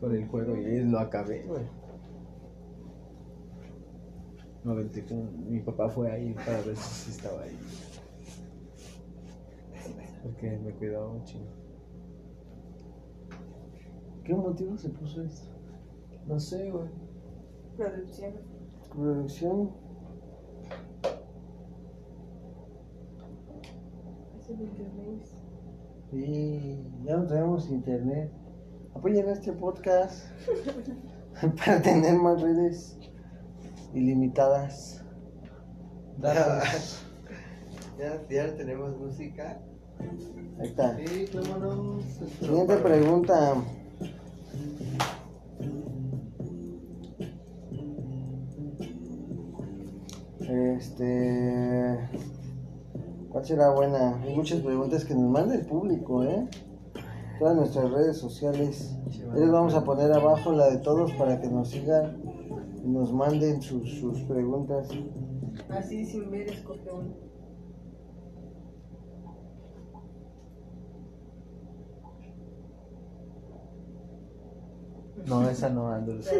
[0.00, 1.64] con el juego y lo acabé, güey.
[4.64, 7.58] Me aventé con, mi papá fue ahí para ver si estaba ahí.
[10.22, 11.46] Porque me cuidaba un chingo.
[14.24, 15.48] ¿Qué motivo se puso esto?
[16.26, 16.88] No sé, güey.
[17.76, 18.34] Producción.
[18.90, 19.70] Producción.
[24.40, 24.70] Ese es el
[26.12, 28.30] Y ya no tenemos internet.
[28.94, 30.26] Apoyen este podcast
[31.56, 32.98] para tener más redes
[33.92, 35.04] ilimitadas.
[36.18, 37.02] Datos.
[37.98, 39.60] Ya, ya tenemos música.
[40.60, 40.96] Ahí está.
[40.96, 41.26] Sí.
[42.40, 43.54] Siguiente pregunta.
[50.40, 51.75] Este.
[53.36, 54.18] ¿Cuál será buena?
[54.22, 56.48] Hay muchas preguntas que nos manda el público, ¿eh?
[57.38, 58.96] Todas nuestras redes sociales.
[59.34, 62.16] Les vamos a poner abajo la de todos para que nos sigan
[62.82, 64.88] y nos manden sus, sus preguntas.
[65.68, 67.14] Así sin ver, escoge uno.
[75.26, 76.30] No, esa no, Andrés.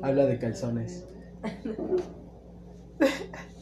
[0.00, 1.06] Habla de calzones.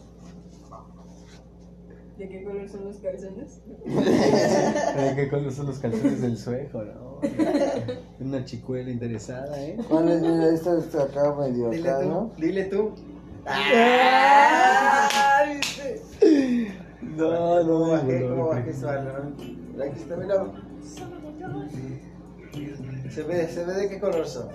[2.18, 3.60] ¿De qué color son los calzones?
[3.84, 7.20] ¿De qué color son los calzones del suejo, no?
[8.20, 9.76] Una chicuela interesada, ¿eh?
[9.88, 10.20] ¿Cuál es?
[10.20, 12.32] Mira, esta está acá medio Dile acá, tú, ¿no?
[12.36, 12.92] dile tú.
[17.16, 18.20] No, no, ¿Cómo bajé?
[18.20, 18.48] no, ¿Cómo no.
[18.48, 18.88] bajé su?
[18.88, 20.46] Aquí está, mira.
[23.10, 24.48] Se ve, se ve de qué color son.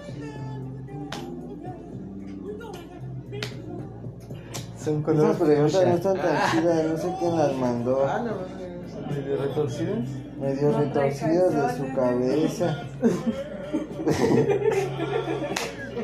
[4.83, 8.05] Son colores Estas preguntas no están tan chidas, no sé quién las mandó.
[8.07, 9.15] Ah, no, no, no.
[9.15, 10.09] medio retorcidas.
[10.39, 12.83] medio No trae retorcidos de su cabeza.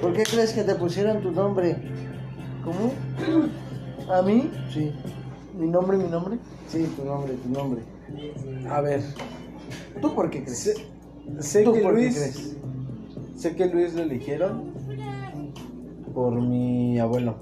[0.02, 1.78] ¿Por qué crees que te pusieron tu nombre?
[2.64, 2.92] ¿Cómo?
[4.14, 4.52] ¿A mí?
[4.74, 4.92] Sí,
[5.58, 6.38] ¿Mi nombre, mi nombre?
[6.68, 7.82] sí, tu nombre, tu nombre.
[8.70, 9.02] A ver,
[10.02, 10.60] ¿Tú por qué crees?
[10.60, 10.74] sé,
[11.40, 12.16] sé ¿Tú que por qué Luis...
[12.18, 12.56] crees?
[13.38, 14.74] Sé que Luis lo eligieron
[16.14, 17.36] por mi abuelo.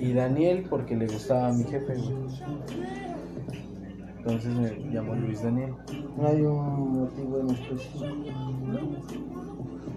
[0.00, 2.14] Y Daniel porque le gustaba a mi jefe, güey.
[4.18, 5.74] Entonces me llamó Luis Daniel.
[6.16, 8.06] No hay un motivo en específico.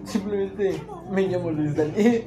[0.04, 0.80] Simplemente
[1.10, 2.24] me llamo Luis Daniel.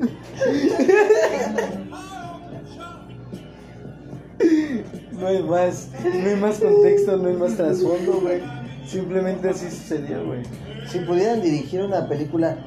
[5.20, 8.40] No hay más, no hay más contexto, no hay más trasfondo, güey.
[8.86, 10.44] Simplemente así sucedió, güey.
[10.88, 12.58] Si pudieran dirigir una película,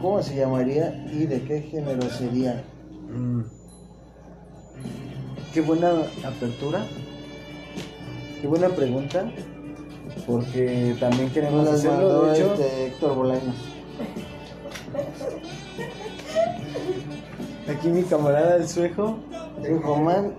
[0.00, 2.62] ¿cómo se llamaría y de qué género sería?
[3.10, 3.42] Mm.
[5.56, 5.88] Qué buena
[6.22, 6.84] apertura.
[8.42, 9.24] Qué buena pregunta.
[10.26, 12.24] Porque también Nos queremos las hacerlo.
[12.24, 13.56] De hecho, este Héctor Bolaños.
[17.70, 19.16] Aquí mi camarada el suejo
[19.62, 20.34] Soy Román.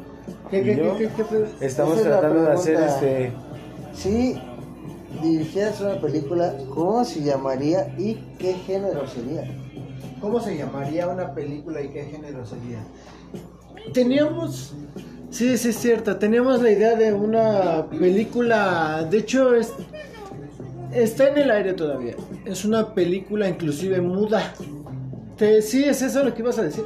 [0.52, 0.98] ¿Qué, ¿Y qué, yo?
[0.98, 1.48] qué, qué, qué pedo?
[1.62, 3.34] estamos tratando de hacer este
[3.96, 4.40] Si
[5.24, 9.50] dirigieras una película, ¿cómo se llamaría y qué género sería?
[10.22, 12.86] ¿Cómo se llamaría una película y qué género sería?
[13.94, 14.76] Teníamos.
[15.38, 16.16] Sí, sí, es cierto.
[16.18, 19.06] Teníamos la idea de una película.
[19.10, 19.72] De hecho, es,
[20.92, 22.16] está en el aire todavía.
[22.46, 24.54] Es una película, inclusive muda.
[25.38, 26.84] Te- sí, es eso lo que ibas a decir.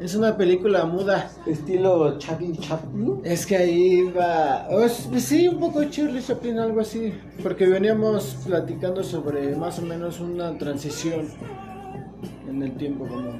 [0.00, 1.30] Es una película muda.
[1.46, 3.20] Estilo Charlie Chaplin.
[3.24, 4.68] Es que ahí va.
[4.70, 7.12] o es- sí, un poco Charlie Chaplin, algo así.
[7.42, 11.26] Porque veníamos platicando sobre más o menos una transición
[12.48, 13.32] en el tiempo, como.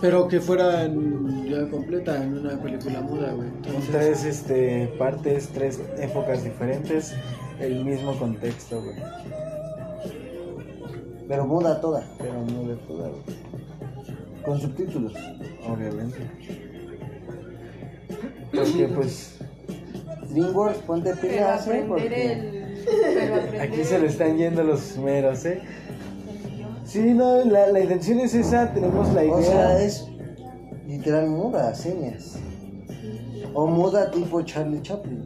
[0.00, 3.48] Pero que fuera en- ya completa en una película muda, güey.
[3.48, 7.14] con Entonces, tres este partes, tres épocas diferentes,
[7.60, 8.96] el mismo contexto, güey.
[11.26, 13.22] Pero muda toda, Pero no de toda, güey.
[14.44, 15.14] con subtítulos.
[15.68, 16.18] obviamente.
[18.54, 19.36] Porque pues
[20.30, 23.60] DreamWorks, ponte pilas, aprender Porque el.
[23.60, 25.60] Aquí se le están yendo los meros, ¿eh?
[26.88, 29.34] Sí, no, la, la intención es esa, tenemos la idea.
[29.36, 30.06] O sea, es
[30.86, 32.38] literal muda, señas.
[33.52, 35.24] O muda tipo Charlie Chaplin.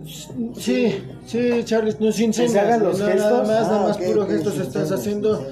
[0.57, 0.95] Sí,
[1.25, 3.49] sí, Charlie, no sin se señas, hagan los no, Nada gestos.
[3.49, 5.47] más, nada Ah, más ok, puro ok, gestos estás señas, haciendo.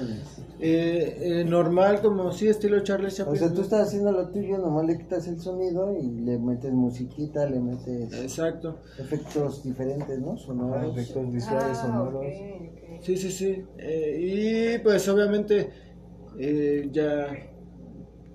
[0.59, 3.39] eh, eh, normal, como sí, estilo Charlie O Chaplin.
[3.39, 7.45] sea, tú estás haciendo lo tuyo, nomás le quitas el sonido y le metes musiquita,
[7.49, 8.79] le metes Exacto.
[8.99, 10.33] efectos diferentes, ¿no?
[10.33, 10.97] Ah, Sonoros.
[10.97, 12.25] efectos visuales, Ah, sonoros.
[12.25, 13.01] ok, ok.
[13.03, 13.63] Sí, sí, sí.
[13.77, 15.69] Eh, y pues obviamente
[16.37, 17.27] eh, ya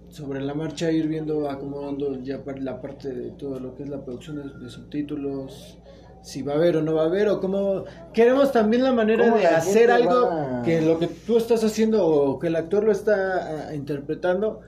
[0.09, 4.03] sobre la marcha ir viendo, acomodando ya la parte de todo lo que es la
[4.05, 5.79] producción de, de subtítulos,
[6.23, 9.25] si va a haber o no va a haber, o cómo queremos también la manera
[9.25, 12.57] ¿Cómo de la hacer algo a- que lo que tú estás haciendo o que el
[12.57, 14.61] actor lo está ah, interpretando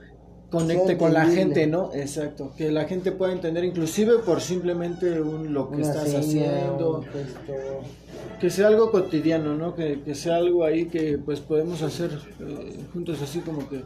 [0.49, 1.91] conecte con la gente, ¿no?
[1.93, 6.19] Exacto, que la gente pueda entender inclusive por simplemente un, lo que Una estás seña,
[6.19, 7.03] haciendo
[8.39, 9.75] que sea algo cotidiano, ¿no?
[9.75, 13.83] Que, que sea algo ahí que pues podemos hacer eh, juntos así como que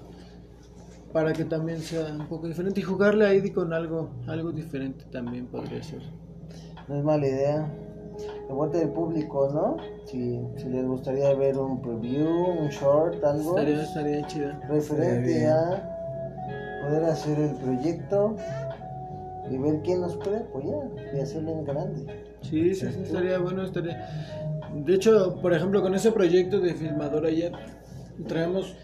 [1.12, 5.48] para que también sea un poco diferente y jugarle ahí con algo algo diferente también
[5.48, 6.02] podría ser.
[6.88, 7.72] No es mala idea.
[8.48, 9.78] Que vote el público, ¿no?
[10.06, 14.62] Si, si les gustaría ver un preview, un short, algo Estaría, estaría chida.
[14.70, 15.93] referente a
[16.84, 18.36] poder hacer el proyecto
[19.50, 22.06] y ver quién nos puede apoyar y hacerlo en grande.
[22.42, 24.08] Sí, sí, sí, estaría bueno, estaría.
[24.74, 27.52] De hecho, por ejemplo, con ese proyecto de filmadora ya
[28.28, 28.76] traemos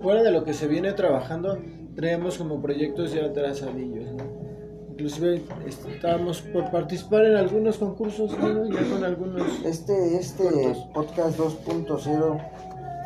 [0.00, 1.58] fuera de lo que se viene trabajando,
[1.94, 4.44] traemos como proyectos ya trazadillos, ¿no?
[4.90, 8.64] Inclusive estábamos por participar en algunos concursos, ¿no?
[8.70, 10.88] ya con algunos Este, este Cortos.
[10.94, 12.50] podcast 2.0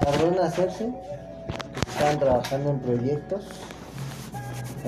[0.02, 0.92] tardó en hacerse.
[1.88, 3.46] Están trabajando en proyectos.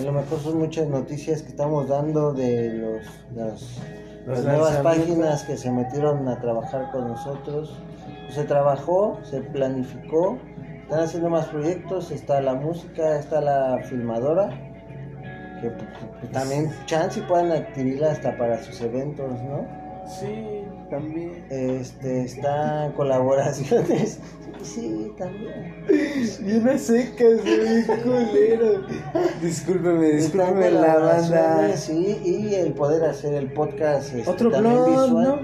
[0.00, 3.80] A lo mejor son muchas noticias que estamos dando de los, las,
[4.26, 7.76] Los las nuevas páginas que se metieron a trabajar con nosotros.
[8.30, 10.38] Se trabajó, se planificó,
[10.84, 14.48] están haciendo más proyectos, está la música, está la filmadora,
[15.60, 15.88] que pues,
[16.18, 19.66] pues, también chance puedan adquirirla hasta para sus eventos, ¿no?
[20.08, 21.44] Sí, también.
[21.50, 24.18] Este, están colaboraciones.
[24.62, 25.74] Sí, también.
[26.44, 28.82] Bien secas, güey, culero.
[29.40, 31.74] Discúlpeme, discúlpeme la banda.
[31.78, 34.12] Sí, y el poder hacer el podcast.
[34.14, 35.12] este, Otro visual.
[35.14, 35.38] ¿no?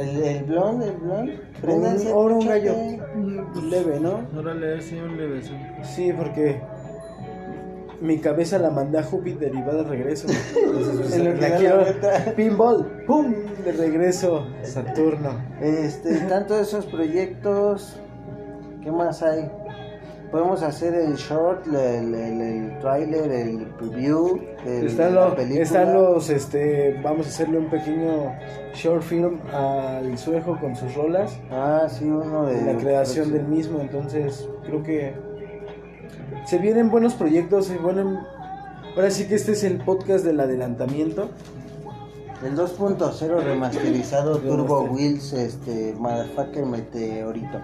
[0.00, 1.30] El, el blond, el blond.
[1.62, 2.96] Un, ahora un escúchate.
[2.96, 3.62] gallo.
[3.68, 4.26] Leve, ¿no?
[4.38, 5.52] Órale, sí, un leve, sí.
[5.82, 6.58] Sí, porque
[8.00, 10.26] mi cabeza la mandé a Júpiter y va de regreso.
[10.64, 11.84] Entonces, En lo que la da quiero.
[12.36, 13.34] Pinball, ¡pum!
[13.64, 15.30] De regreso, Saturno.
[15.60, 18.00] Este, están todos esos proyectos.
[18.82, 19.50] ¿Qué más hay?
[20.30, 24.40] Podemos hacer el short, el, el, el trailer, el preview.
[24.66, 25.62] El, Están, la los, película.
[25.62, 28.32] están los, este, vamos a hacerle un pequeño
[28.74, 31.38] short film al suejo con sus rolas.
[31.50, 32.60] Ah, sí, uno de.
[32.60, 35.14] la creación del mismo, entonces creo que
[36.46, 38.20] se vienen buenos proyectos, se vienen...
[38.94, 41.28] Ahora sí que este es el podcast del adelantamiento.
[42.44, 44.82] El 2.0 remasterizado Turbo.
[44.82, 47.60] Wheels, este, Motherfucker Meteorito.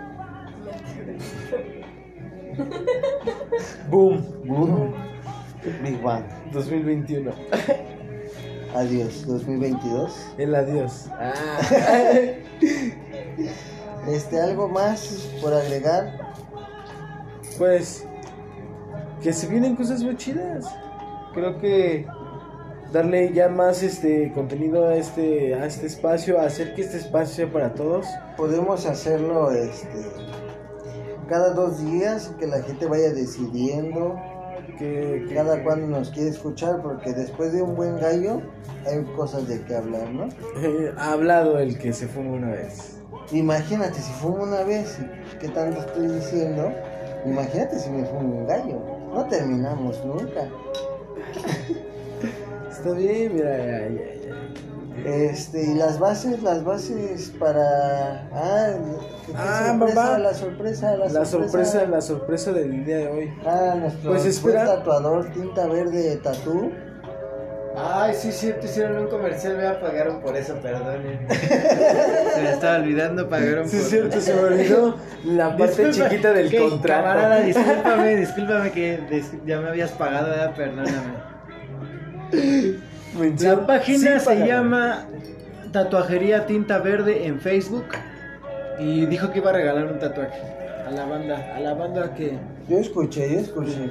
[3.90, 4.92] Boom, Boom.
[5.82, 6.24] Big Bang.
[6.52, 7.30] 2021.
[8.74, 10.34] Adiós, 2022.
[10.38, 11.06] El adiós.
[14.08, 16.34] Este, algo más por agregar.
[17.56, 18.04] Pues
[19.22, 20.64] que se vienen cosas muy chidas.
[21.34, 22.06] Creo que
[22.92, 27.52] darle ya más este contenido a este a este espacio, hacer que este espacio sea
[27.52, 28.06] para todos.
[28.36, 30.04] Podemos hacerlo este
[31.28, 34.20] cada dos días, que la gente vaya decidiendo
[34.78, 38.40] Que, que- cada cuando nos quiere escuchar, porque después de un buen gallo
[38.86, 40.24] hay cosas de qué hablar, ¿no?
[40.62, 42.96] Eh, ha hablado el que se fuma una vez.
[43.32, 44.98] Imagínate si fumo una vez,
[45.40, 46.70] ¿qué tanto estoy diciendo?
[47.24, 48.78] Imagínate si me fumo un gallo.
[49.12, 50.48] No terminamos nunca.
[52.70, 54.32] Está bien, mira, ya, ya, ya.
[55.04, 58.28] Este, y las bases, las bases para.
[58.32, 58.74] Ah,
[59.26, 60.18] ¿qué- qué Ah, sorpresa, papá.
[60.18, 63.30] la sorpresa, la, La sorpresa, la sorpresa del día de hoy.
[63.44, 64.64] Ah, nuestro Pues espera.
[64.66, 66.70] tatuador, tinta verde, tatú.
[67.74, 71.26] Ay, sí, sí, te hicieron un comercial, me pagaron por eso, perdonen.
[72.34, 76.08] Se me estaba olvidando, pagaron Sí, por es cierto, se me olvidó la parte Disculpa,
[76.10, 77.02] chiquita del que, contrato.
[77.02, 81.32] Camarada, discúlpame, discúlpame que dis- ya me habías pagado, perdóname.
[83.18, 85.06] Mención- La página Sí, se llama
[85.72, 87.86] Tatuajería Tinta Verde en Facebook
[88.78, 90.40] y dijo que iba a regalar un tatuaje
[90.86, 92.38] a la banda, a la banda que...
[92.68, 93.90] Yo escuché, yo escuché.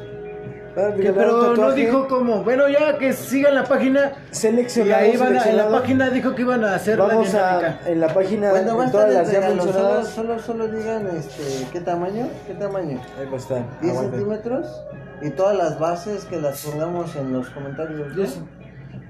[0.75, 2.43] Pero no dijo cómo.
[2.43, 6.35] Bueno, ya que sigan la página y Seleccionado, ahí van a, en la página dijo
[6.35, 7.89] que iban a hacer Vamos la a, dinámica.
[7.89, 10.07] en la página, Bueno, va a en todas las ya solo, mencionadas.
[10.07, 12.27] solo, solo digan este, ¿qué tamaño?
[12.47, 12.99] ¿Qué tamaño?
[13.19, 13.63] Ahí va a estar.
[13.81, 14.17] 10 aguante.
[14.17, 14.83] centímetros
[15.21, 18.15] y todas las bases que las pongamos en los comentarios.
[18.15, 18.23] ¿no?
[18.23, 18.47] Eso.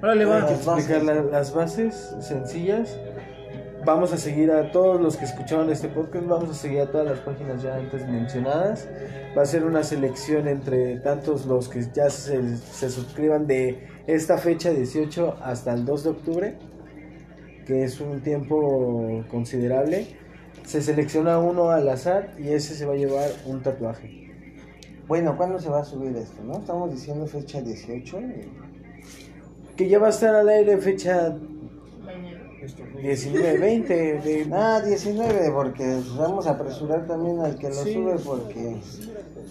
[0.01, 0.39] Órale, va.
[0.39, 1.03] Las explicar bases.
[1.05, 2.97] la- las bases sencillas.
[3.84, 7.07] Vamos a seguir a todos los que escucharon este podcast, vamos a seguir a todas
[7.07, 8.88] las páginas ya antes mencionadas.
[9.36, 14.38] Va a ser una selección entre tantos los que ya se, se suscriban de esta
[14.38, 16.57] fecha 18 hasta el 2 de octubre,
[17.65, 20.15] que es un tiempo considerable.
[20.63, 24.32] Se selecciona uno al azar y ese se va a llevar un tatuaje.
[25.07, 26.43] Bueno, ¿cuándo se va a subir esto?
[26.43, 26.59] ¿No?
[26.59, 28.19] Estamos diciendo fecha 18.
[29.75, 31.36] Que ya va a estar al aire fecha.
[33.01, 37.93] 19, 20 de, Ah, 19, porque vamos a apresurar también al que lo Sí.
[37.93, 38.78] sube, porque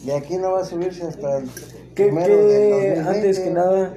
[0.04, 1.48] de aquí no va a subirse hasta el
[1.94, 2.70] ¿Qué, primero qué- del
[3.04, 3.08] 2020.
[3.10, 3.96] antes que nada,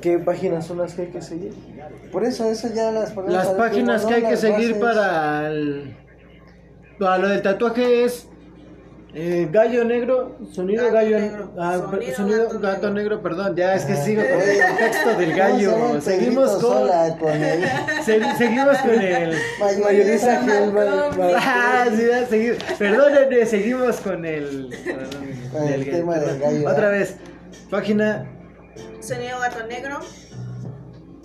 [0.00, 1.52] qué páginas son las que hay que seguir?
[2.12, 4.26] Por eso, eso ya las ponemos Las páginas último, que ¿no?
[4.28, 4.82] hay que seguir bases.
[4.82, 5.96] para el...
[6.98, 8.28] Para lo del tatuaje es...
[9.16, 11.50] eh, gallo negro, sonido Gato gallo negro.
[11.58, 12.92] ah, Sonido gato gato, negro.
[13.16, 13.22] negro.
[13.22, 16.00] perdón, ya es que sigo con el contexto del ¿Cómo se llama gallo.
[16.00, 17.64] Seguimos con Sola con el
[18.04, 19.36] se- seguimos con el
[19.84, 20.72] Mayonesa Gel,
[21.36, 24.70] Ah, sí, ya, segui- Perdónenme, seguimos con el
[25.52, 27.16] Con el tema del gallo, Otra vez,
[27.70, 28.26] página
[29.00, 30.00] Sonido gato negro.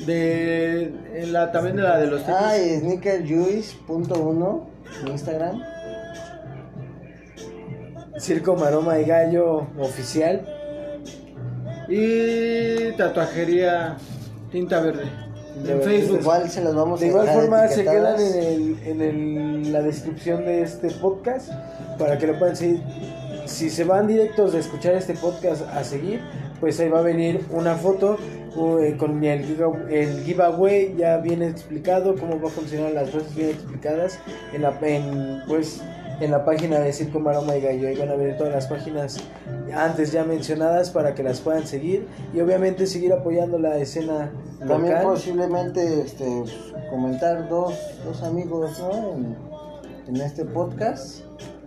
[0.05, 4.63] de en la también de la de los Ah, y sneakerjuice.1
[5.01, 5.61] en Instagram.
[8.19, 10.45] Circo Maroma y Gallo oficial.
[11.87, 13.97] y tatuajería
[14.51, 15.03] tinta verde
[15.57, 15.81] en verde.
[15.83, 16.19] Facebook.
[16.21, 19.73] Igual se las vamos De a igual dejar forma se quedan en, el, en el-
[19.73, 21.51] la descripción de este podcast
[21.97, 22.81] para que lo puedan seguir.
[23.45, 26.21] Si se van directos de escuchar este podcast a seguir,
[26.59, 28.17] pues ahí va a venir una foto
[28.79, 29.43] eh, con el
[30.23, 34.19] giveaway ya bien explicado, cómo va a funcionar las cosas bien explicadas
[34.53, 35.81] en la, en, pues,
[36.19, 37.87] en la página de Circo Maroma y Gallo.
[37.87, 39.17] Ahí van a ver todas las páginas
[39.73, 44.95] antes ya mencionadas para que las puedan seguir y obviamente seguir apoyando la escena También
[44.95, 45.03] local.
[45.03, 46.43] posiblemente este,
[46.89, 49.13] comentar dos, dos amigos ¿no?
[49.13, 49.35] en,
[50.07, 51.21] en este podcast.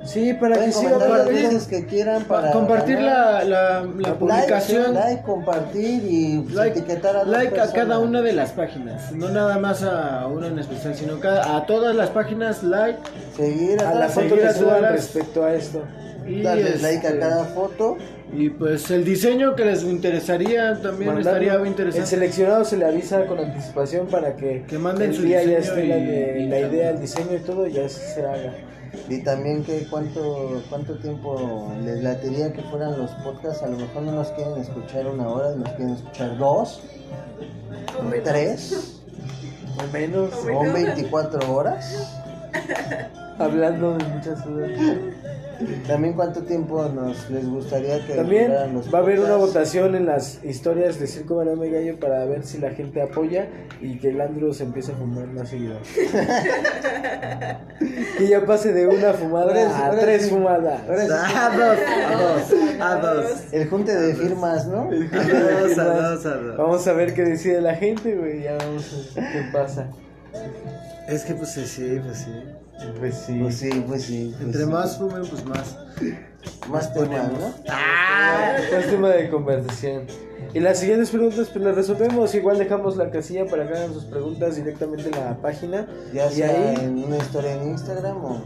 [0.04, 1.48] Sí, para que siga comentar las compartiendo.
[1.54, 3.44] veces que quieran para compartir ganar.
[3.46, 7.98] la, la, la publicación Like, like, compartir y pues, like, etiquetar a like a cada
[8.00, 11.94] una de las páginas, no nada más a una en especial, sino cada, a todas
[11.94, 12.98] las páginas like
[13.36, 15.84] Seguir a, a la todas, foto que suban las- respecto a esto.
[16.26, 17.96] y darles like a este, cada foto.
[18.32, 21.30] y pues el diseño que les interesaría también Mandarlo.
[21.30, 22.06] estaría muy El interesante.
[22.08, 25.84] seleccionado se le avisa con anticipación para que, Que manden el su día ya esté
[25.84, 28.52] la, y- de- y la idea, el diseño y todo, ya se haga.
[29.08, 33.62] Y también que cuánto, cuánto tiempo les latería que fueran los podcasts.
[33.62, 36.80] A lo mejor no nos quieren escuchar una hora, nos quieren escuchar dos,
[37.98, 38.24] O menos.
[38.24, 39.00] tres,
[39.78, 42.18] O menos o 24 horas.
[43.38, 44.70] hablando de muchas cosas.
[45.86, 50.06] También cuánto tiempo nos les gustaría que También los va a haber una votación en
[50.06, 53.48] las historias de Circo y Gallo para ver si la gente apoya
[53.80, 55.78] y que el Andrew se empiece a fumar más seguido.
[58.18, 60.30] que ya pase de una fumada a tres sí.
[60.30, 60.82] fumadas.
[60.88, 61.50] A dos, a
[62.16, 63.26] dos, a dos.
[63.52, 64.82] el junte de firmas, ¿no?
[64.82, 66.56] A dos, a dos, a dos.
[66.56, 68.42] Vamos a ver qué decide la gente, güey.
[68.42, 69.88] Ya vamos a ver qué pasa.
[71.08, 72.30] Es que pues sí, pues sí.
[72.98, 73.38] Pues sí.
[73.40, 74.30] Pues sí, pues sí.
[74.36, 74.66] pues Entre sí.
[74.70, 75.76] más fumen, pues más.
[76.68, 77.52] Más temas, ¿no?
[77.68, 80.06] Ah, es tema de conversación.
[80.54, 82.34] Y las siguientes preguntas pues las resolvemos.
[82.34, 85.86] Igual dejamos la casilla para que hagan sus preguntas directamente en la página.
[86.12, 88.42] Ya y sea ahí en una historia en Instagram o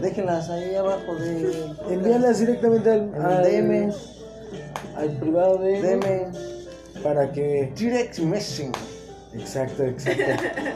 [0.00, 3.92] déjenlas ahí abajo de envíalas directamente al, en al- DM.
[4.96, 6.26] al privado de Deme
[7.02, 8.72] para que direct messaging.
[9.38, 10.22] Exacto, exacto,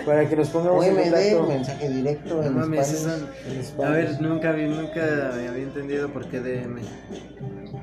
[0.07, 1.43] para que nos pongamos en contacto.
[1.49, 3.15] mensaje directo No en mames, Spanish.
[3.59, 6.81] eso- En A ver, nunca, vi, nunca me había entendido por qué DM.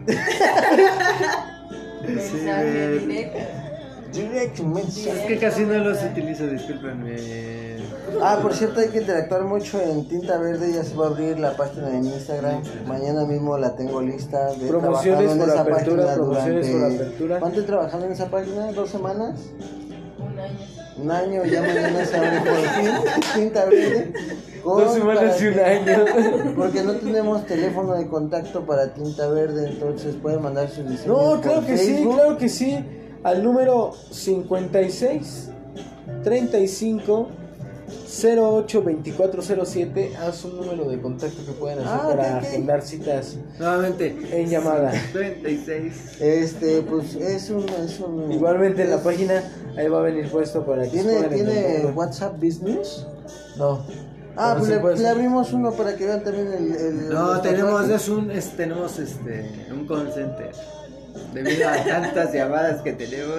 [2.07, 2.99] Sí, Mensaje güey.
[3.07, 3.37] directo.
[4.13, 5.17] Direct messaging.
[5.17, 7.15] Es que casi no los utilizo, discúlpenme.
[8.21, 10.71] Ah, por cierto, hay que interactuar mucho en Tinta Verde.
[10.73, 12.63] Ya se va a abrir la página en Instagram.
[12.87, 14.53] Mañana mismo la tengo lista.
[14.53, 17.39] De Promociones por apertura, promociones por apertura.
[17.39, 18.71] ¿Cuánto he trabajado en esa página?
[18.71, 19.41] ¿Dos semanas?
[21.01, 21.45] Un año.
[21.45, 22.89] Ya mañana se abre por fin.
[23.35, 24.13] Tinta Verde.
[24.63, 26.05] con- Dos semanas y un año.
[26.55, 31.07] Porque no tenemos teléfono de contacto para Tinta Verde, entonces pueden mandar sus diseños.
[31.07, 32.83] No, claro que sí, claro que sí.
[33.23, 35.49] Al número 56
[36.23, 37.27] 35
[37.87, 42.47] 08 2407 haz un número de contacto que pueden hacer Ah, para ok, ok.
[42.47, 44.15] agendar citas Nuevamente.
[44.31, 44.91] en llamada.
[45.13, 45.93] 36.
[46.19, 47.65] Este, pues es un.
[47.69, 49.43] Es un Igualmente en la página
[49.77, 51.85] ahí va a venir puesto para que se ¿Tiene, ¿tiene.
[51.95, 53.05] WhatsApp Business?
[53.57, 53.85] No.
[54.39, 56.75] Ah, pues le, abrimos uno para que vean también el.
[56.75, 60.51] el- No, tenemos, es un, es- tenemos este, un call center.
[61.33, 63.35] Debido a tantas llamadas que tenemos.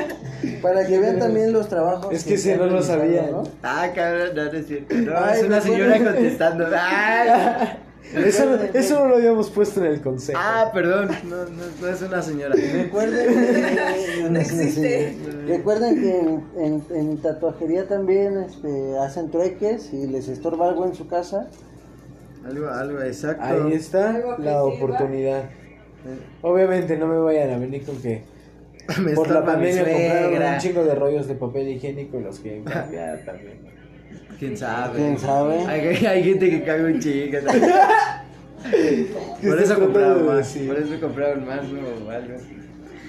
[0.62, 2.12] Para que vean también los trabajos.
[2.14, 3.28] Es que se si no lo sabía.
[3.30, 3.44] ¿no?
[3.62, 4.94] Ah, cabrón, no, no es cierto.
[4.94, 6.66] No, Ay, es una señora contestando.
[6.78, 7.78] Ay.
[8.14, 10.38] Eso, eso no lo habíamos puesto en el consejo.
[10.40, 12.54] Ah, perdón, no, no, no es una señora.
[12.54, 15.16] Recuerden que, No existe.
[15.48, 20.94] Recuerden que en, en- en tatuajería también este, hacen trueques y les estorba algo en
[20.94, 21.48] su casa.
[22.46, 23.42] Algo, algo exacto.
[23.44, 24.62] Ahí está que la sirva.
[24.62, 25.42] oportunidad.
[26.42, 28.22] Obviamente no me vayan a venir con que
[29.02, 32.64] Me por la pandemia compraron un chingo de rollos de papel higiénico y los quieren
[32.64, 33.58] cambiar también.
[34.38, 34.98] ¿Quién sabe?
[34.98, 35.66] ¿Quién sabe?
[35.66, 37.38] Hay, hay gente que caga un chingo.
[39.42, 40.36] por eso compraron más.
[40.36, 40.68] decir?
[40.68, 41.80] Por eso compraron más, ¿no?
[41.80, 42.34] O algo.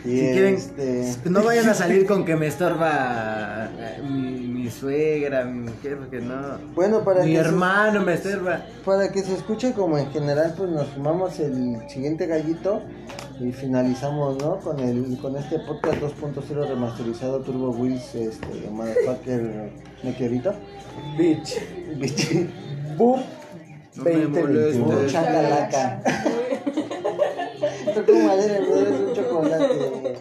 [0.06, 4.70] Y Si quieren, este, no vayan a salir con que me estorba eh, mi, mi
[4.70, 6.58] suegra, mi mujer, porque no.
[6.76, 8.66] bueno, para mi que, se, hermano me estorba.
[8.86, 12.82] para que se escuche como en general, pues nos fumamos el siguiente gallito
[13.39, 14.60] y finalizamos, ¿no?
[14.60, 19.72] Con el con este podcast 2.0 remasterizado Turbo Wheels, este, motherfucker
[20.04, 20.54] meteorito.
[21.18, 21.56] Bitch.
[21.98, 22.50] Bichi.
[22.98, 23.22] Boom.
[23.95, 24.86] No me 2021.
[24.86, 25.12] molestes.
[25.12, 26.02] Chacalaca.
[27.95, 30.17] Tocó madera, no chocolate.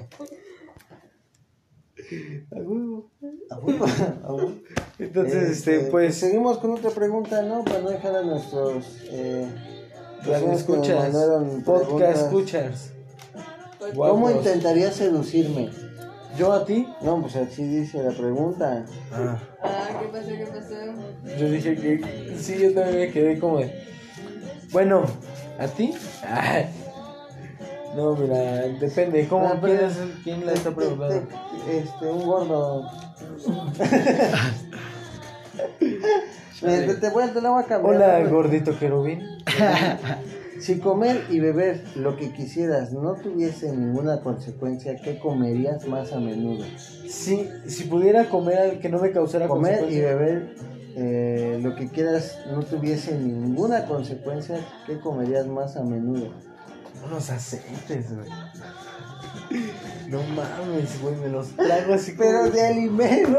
[2.52, 3.10] A huevo.
[3.50, 3.84] A huevo,
[4.24, 4.52] a huevo.
[4.98, 7.64] Entonces, este, pues, Seguimos con otra pregunta, ¿no?
[7.64, 8.84] Para no dejar a nuestros.
[9.10, 9.46] Eh,
[10.52, 11.14] escuchas,
[11.64, 12.90] podcast escuchas.
[13.78, 14.32] ¿Cómo Guapos.
[14.32, 15.70] intentarías seducirme?
[16.38, 16.86] ¿Yo a ti?
[17.02, 18.84] No, pues así dice la pregunta.
[19.12, 20.28] Ah, Ah, ¿qué pasó?
[20.28, 21.38] ¿Qué pasó?
[21.38, 23.72] yo dije que sí, yo también me quedé como de.
[24.70, 25.04] Bueno,
[25.58, 25.94] ¿a ti?
[26.22, 26.66] Ay.
[27.96, 28.36] No, mira,
[28.78, 29.26] depende.
[29.26, 29.94] ¿Cómo quieres?
[30.22, 31.26] ¿Quién la está preguntando?
[31.64, 32.90] te- Este, un gordo.
[36.60, 37.96] Te, te voy a te la voy a cambiar.
[37.96, 38.30] Hola, ¿no?
[38.30, 39.22] gordito querubín.
[40.58, 46.18] Si comer y beber lo que quisieras no tuviese ninguna consecuencia, ¿qué comerías más a
[46.18, 46.64] menudo?
[47.06, 50.54] Sí, si pudiera comer que no me causara Comer y beber
[50.96, 56.30] eh, lo que quieras no tuviese ninguna consecuencia, ¿qué comerías más a menudo?
[57.04, 58.28] Unos aceites, güey.
[60.08, 62.28] No mames, güey, me los trago así como...
[62.28, 63.38] Pero de alimento.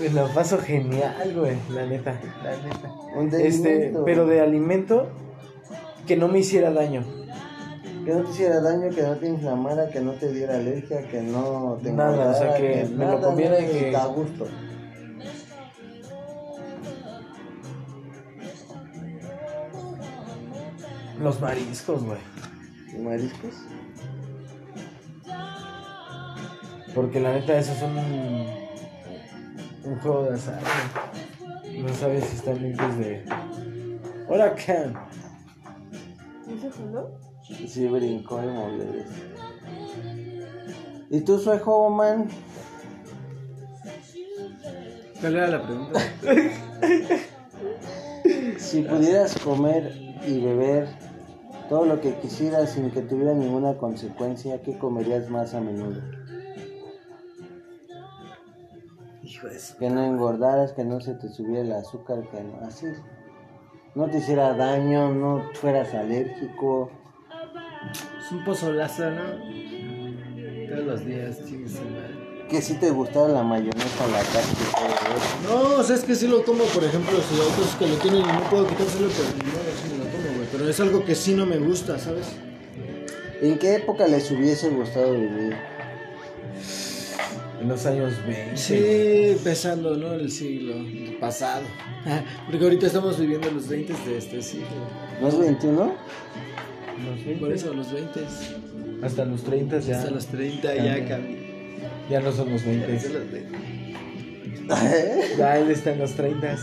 [0.00, 2.90] Me la paso genial, güey, la neta, la neta.
[3.16, 4.04] Un de Este, alimento.
[4.04, 5.08] pero de alimento
[6.06, 7.04] que no me hiciera daño.
[8.04, 11.22] Que no te hiciera daño, que no te inflamara, que no te diera alergia, que
[11.22, 14.46] no te Nada, o sea, que me lo comiera y que- a gusto.
[21.24, 22.18] Los mariscos, güey.
[22.92, 23.54] ¿Y mariscos?
[26.94, 27.96] Porque la neta, eso es un,
[29.90, 30.60] un juego de azar,
[31.62, 31.82] güey.
[31.82, 33.24] No sabes si están limpios de...
[34.28, 34.92] Hola, Cam.
[36.46, 37.18] ¿Un segundo?
[37.68, 39.06] Sí, brincó de moleres.
[41.08, 42.28] ¿Y tú, suejo, man?
[45.22, 46.00] ¿Cuál era la pregunta?
[48.58, 49.92] Si pudieras comer
[50.26, 51.03] y beber
[51.68, 56.00] todo lo que quisieras sin que tuviera ninguna consecuencia, ¿qué comerías más a menudo?
[59.22, 62.86] Hijo de Que no engordaras, que no se te subiera el azúcar, que no, así.
[63.94, 66.90] No te hiciera daño, no fueras alérgico.
[68.18, 69.22] Es un pozolazo, ¿no?
[70.68, 72.46] Todos los días, chingue su madre.
[72.48, 75.36] Que si te gustara la mayonesa, la carne todo eso.
[75.48, 77.94] No, o sea, es que sí lo como, por ejemplo, si hay cosas que lo
[77.96, 80.43] tienen y no puedo quitárselo, pero no, sí me lo como, güey.
[80.56, 82.26] Pero es algo que sí no me gusta, ¿sabes?
[83.42, 85.56] ¿En qué época les hubiese gustado vivir?
[87.60, 88.56] En los años 20.
[88.56, 90.12] Sí, empezando, ¿no?
[90.12, 90.76] El siglo
[91.18, 91.62] pasado.
[92.46, 94.66] Porque ahorita estamos viviendo los 20 de este siglo.
[95.20, 95.92] ¿No es 21?
[97.04, 97.40] Los 20.
[97.40, 98.20] Por eso los 20.
[99.02, 99.98] Hasta los 30 ya.
[99.98, 100.98] Hasta los 30 Cambia.
[100.98, 101.36] ya cambió.
[102.10, 102.96] Ya no son los 20.
[102.96, 103.58] Hasta los 20.
[105.36, 106.58] Ya él está en los 30.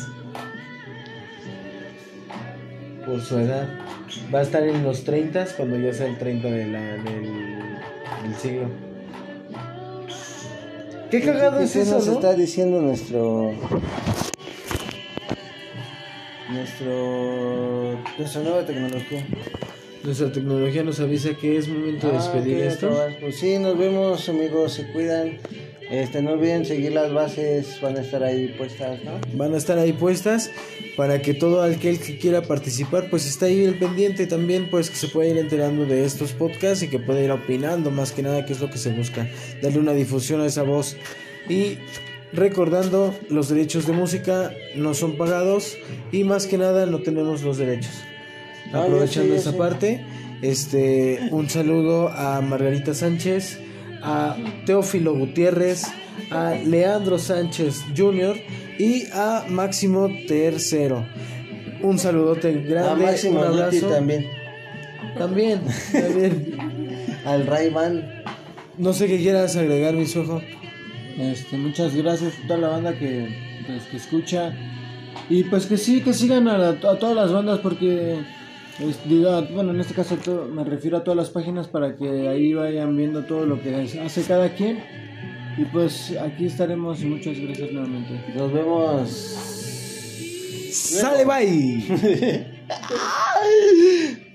[3.12, 3.68] Por su edad.
[4.34, 7.04] Va a estar en los 30 cuando ya sea el 30 de la, del,
[8.24, 8.70] del siglo.
[11.10, 12.14] Qué cagado ¿Qué- es qué eso, nos ¿no?
[12.14, 13.52] está diciendo nuestro...
[16.52, 17.98] Nuestro...
[18.18, 19.26] Nuestra nueva tecnología.
[20.04, 22.90] Nuestra tecnología nos avisa que es momento de Ah, despedir esto.
[23.20, 25.38] Pues sí, nos vemos amigos, se cuidan.
[25.92, 29.20] Este, no olviden seguir las bases, van a estar ahí puestas, ¿no?
[29.34, 30.50] Van a estar ahí puestas
[30.96, 34.96] para que todo aquel que quiera participar pues está ahí el pendiente también pues que
[34.96, 38.46] se pueda ir enterando de estos podcasts y que pueda ir opinando más que nada
[38.46, 39.30] que es lo que se busca.
[39.62, 40.96] Darle una difusión a esa voz.
[41.50, 41.78] Y
[42.32, 45.78] recordando los derechos de música no son pagados
[46.14, 47.92] y más que nada no tenemos los derechos.
[48.72, 50.06] Aprovechando ya esa parte
[50.42, 53.60] este un saludo a Margarita Sánchez
[54.04, 54.36] a
[54.66, 55.86] Teófilo Gutiérrez
[56.30, 58.36] a Leandro Sánchez Jr.
[58.80, 61.06] y a Máximo Tercero
[61.82, 63.58] un saludote grande A Máximo un
[63.90, 64.26] también.
[65.18, 65.62] también
[65.94, 66.56] también
[67.26, 68.24] Al Ray Ban.
[68.78, 70.42] no sé qué quieras agregar mi suejo
[71.20, 73.28] Este, muchas gracias a toda la banda que,
[73.68, 74.54] pues, que escucha.
[75.30, 78.18] Y pues que sí, que sigan a, la- a todas las bandas porque,
[79.06, 80.18] diga, bueno, en este caso
[80.52, 84.24] me refiero a todas las páginas para que ahí vayan viendo todo lo que hace
[84.24, 84.80] cada quien.
[85.58, 88.24] Y pues aquí estaremos y muchas gracias nuevamente.
[88.36, 89.10] Nos vemos.
[90.72, 92.46] sale bye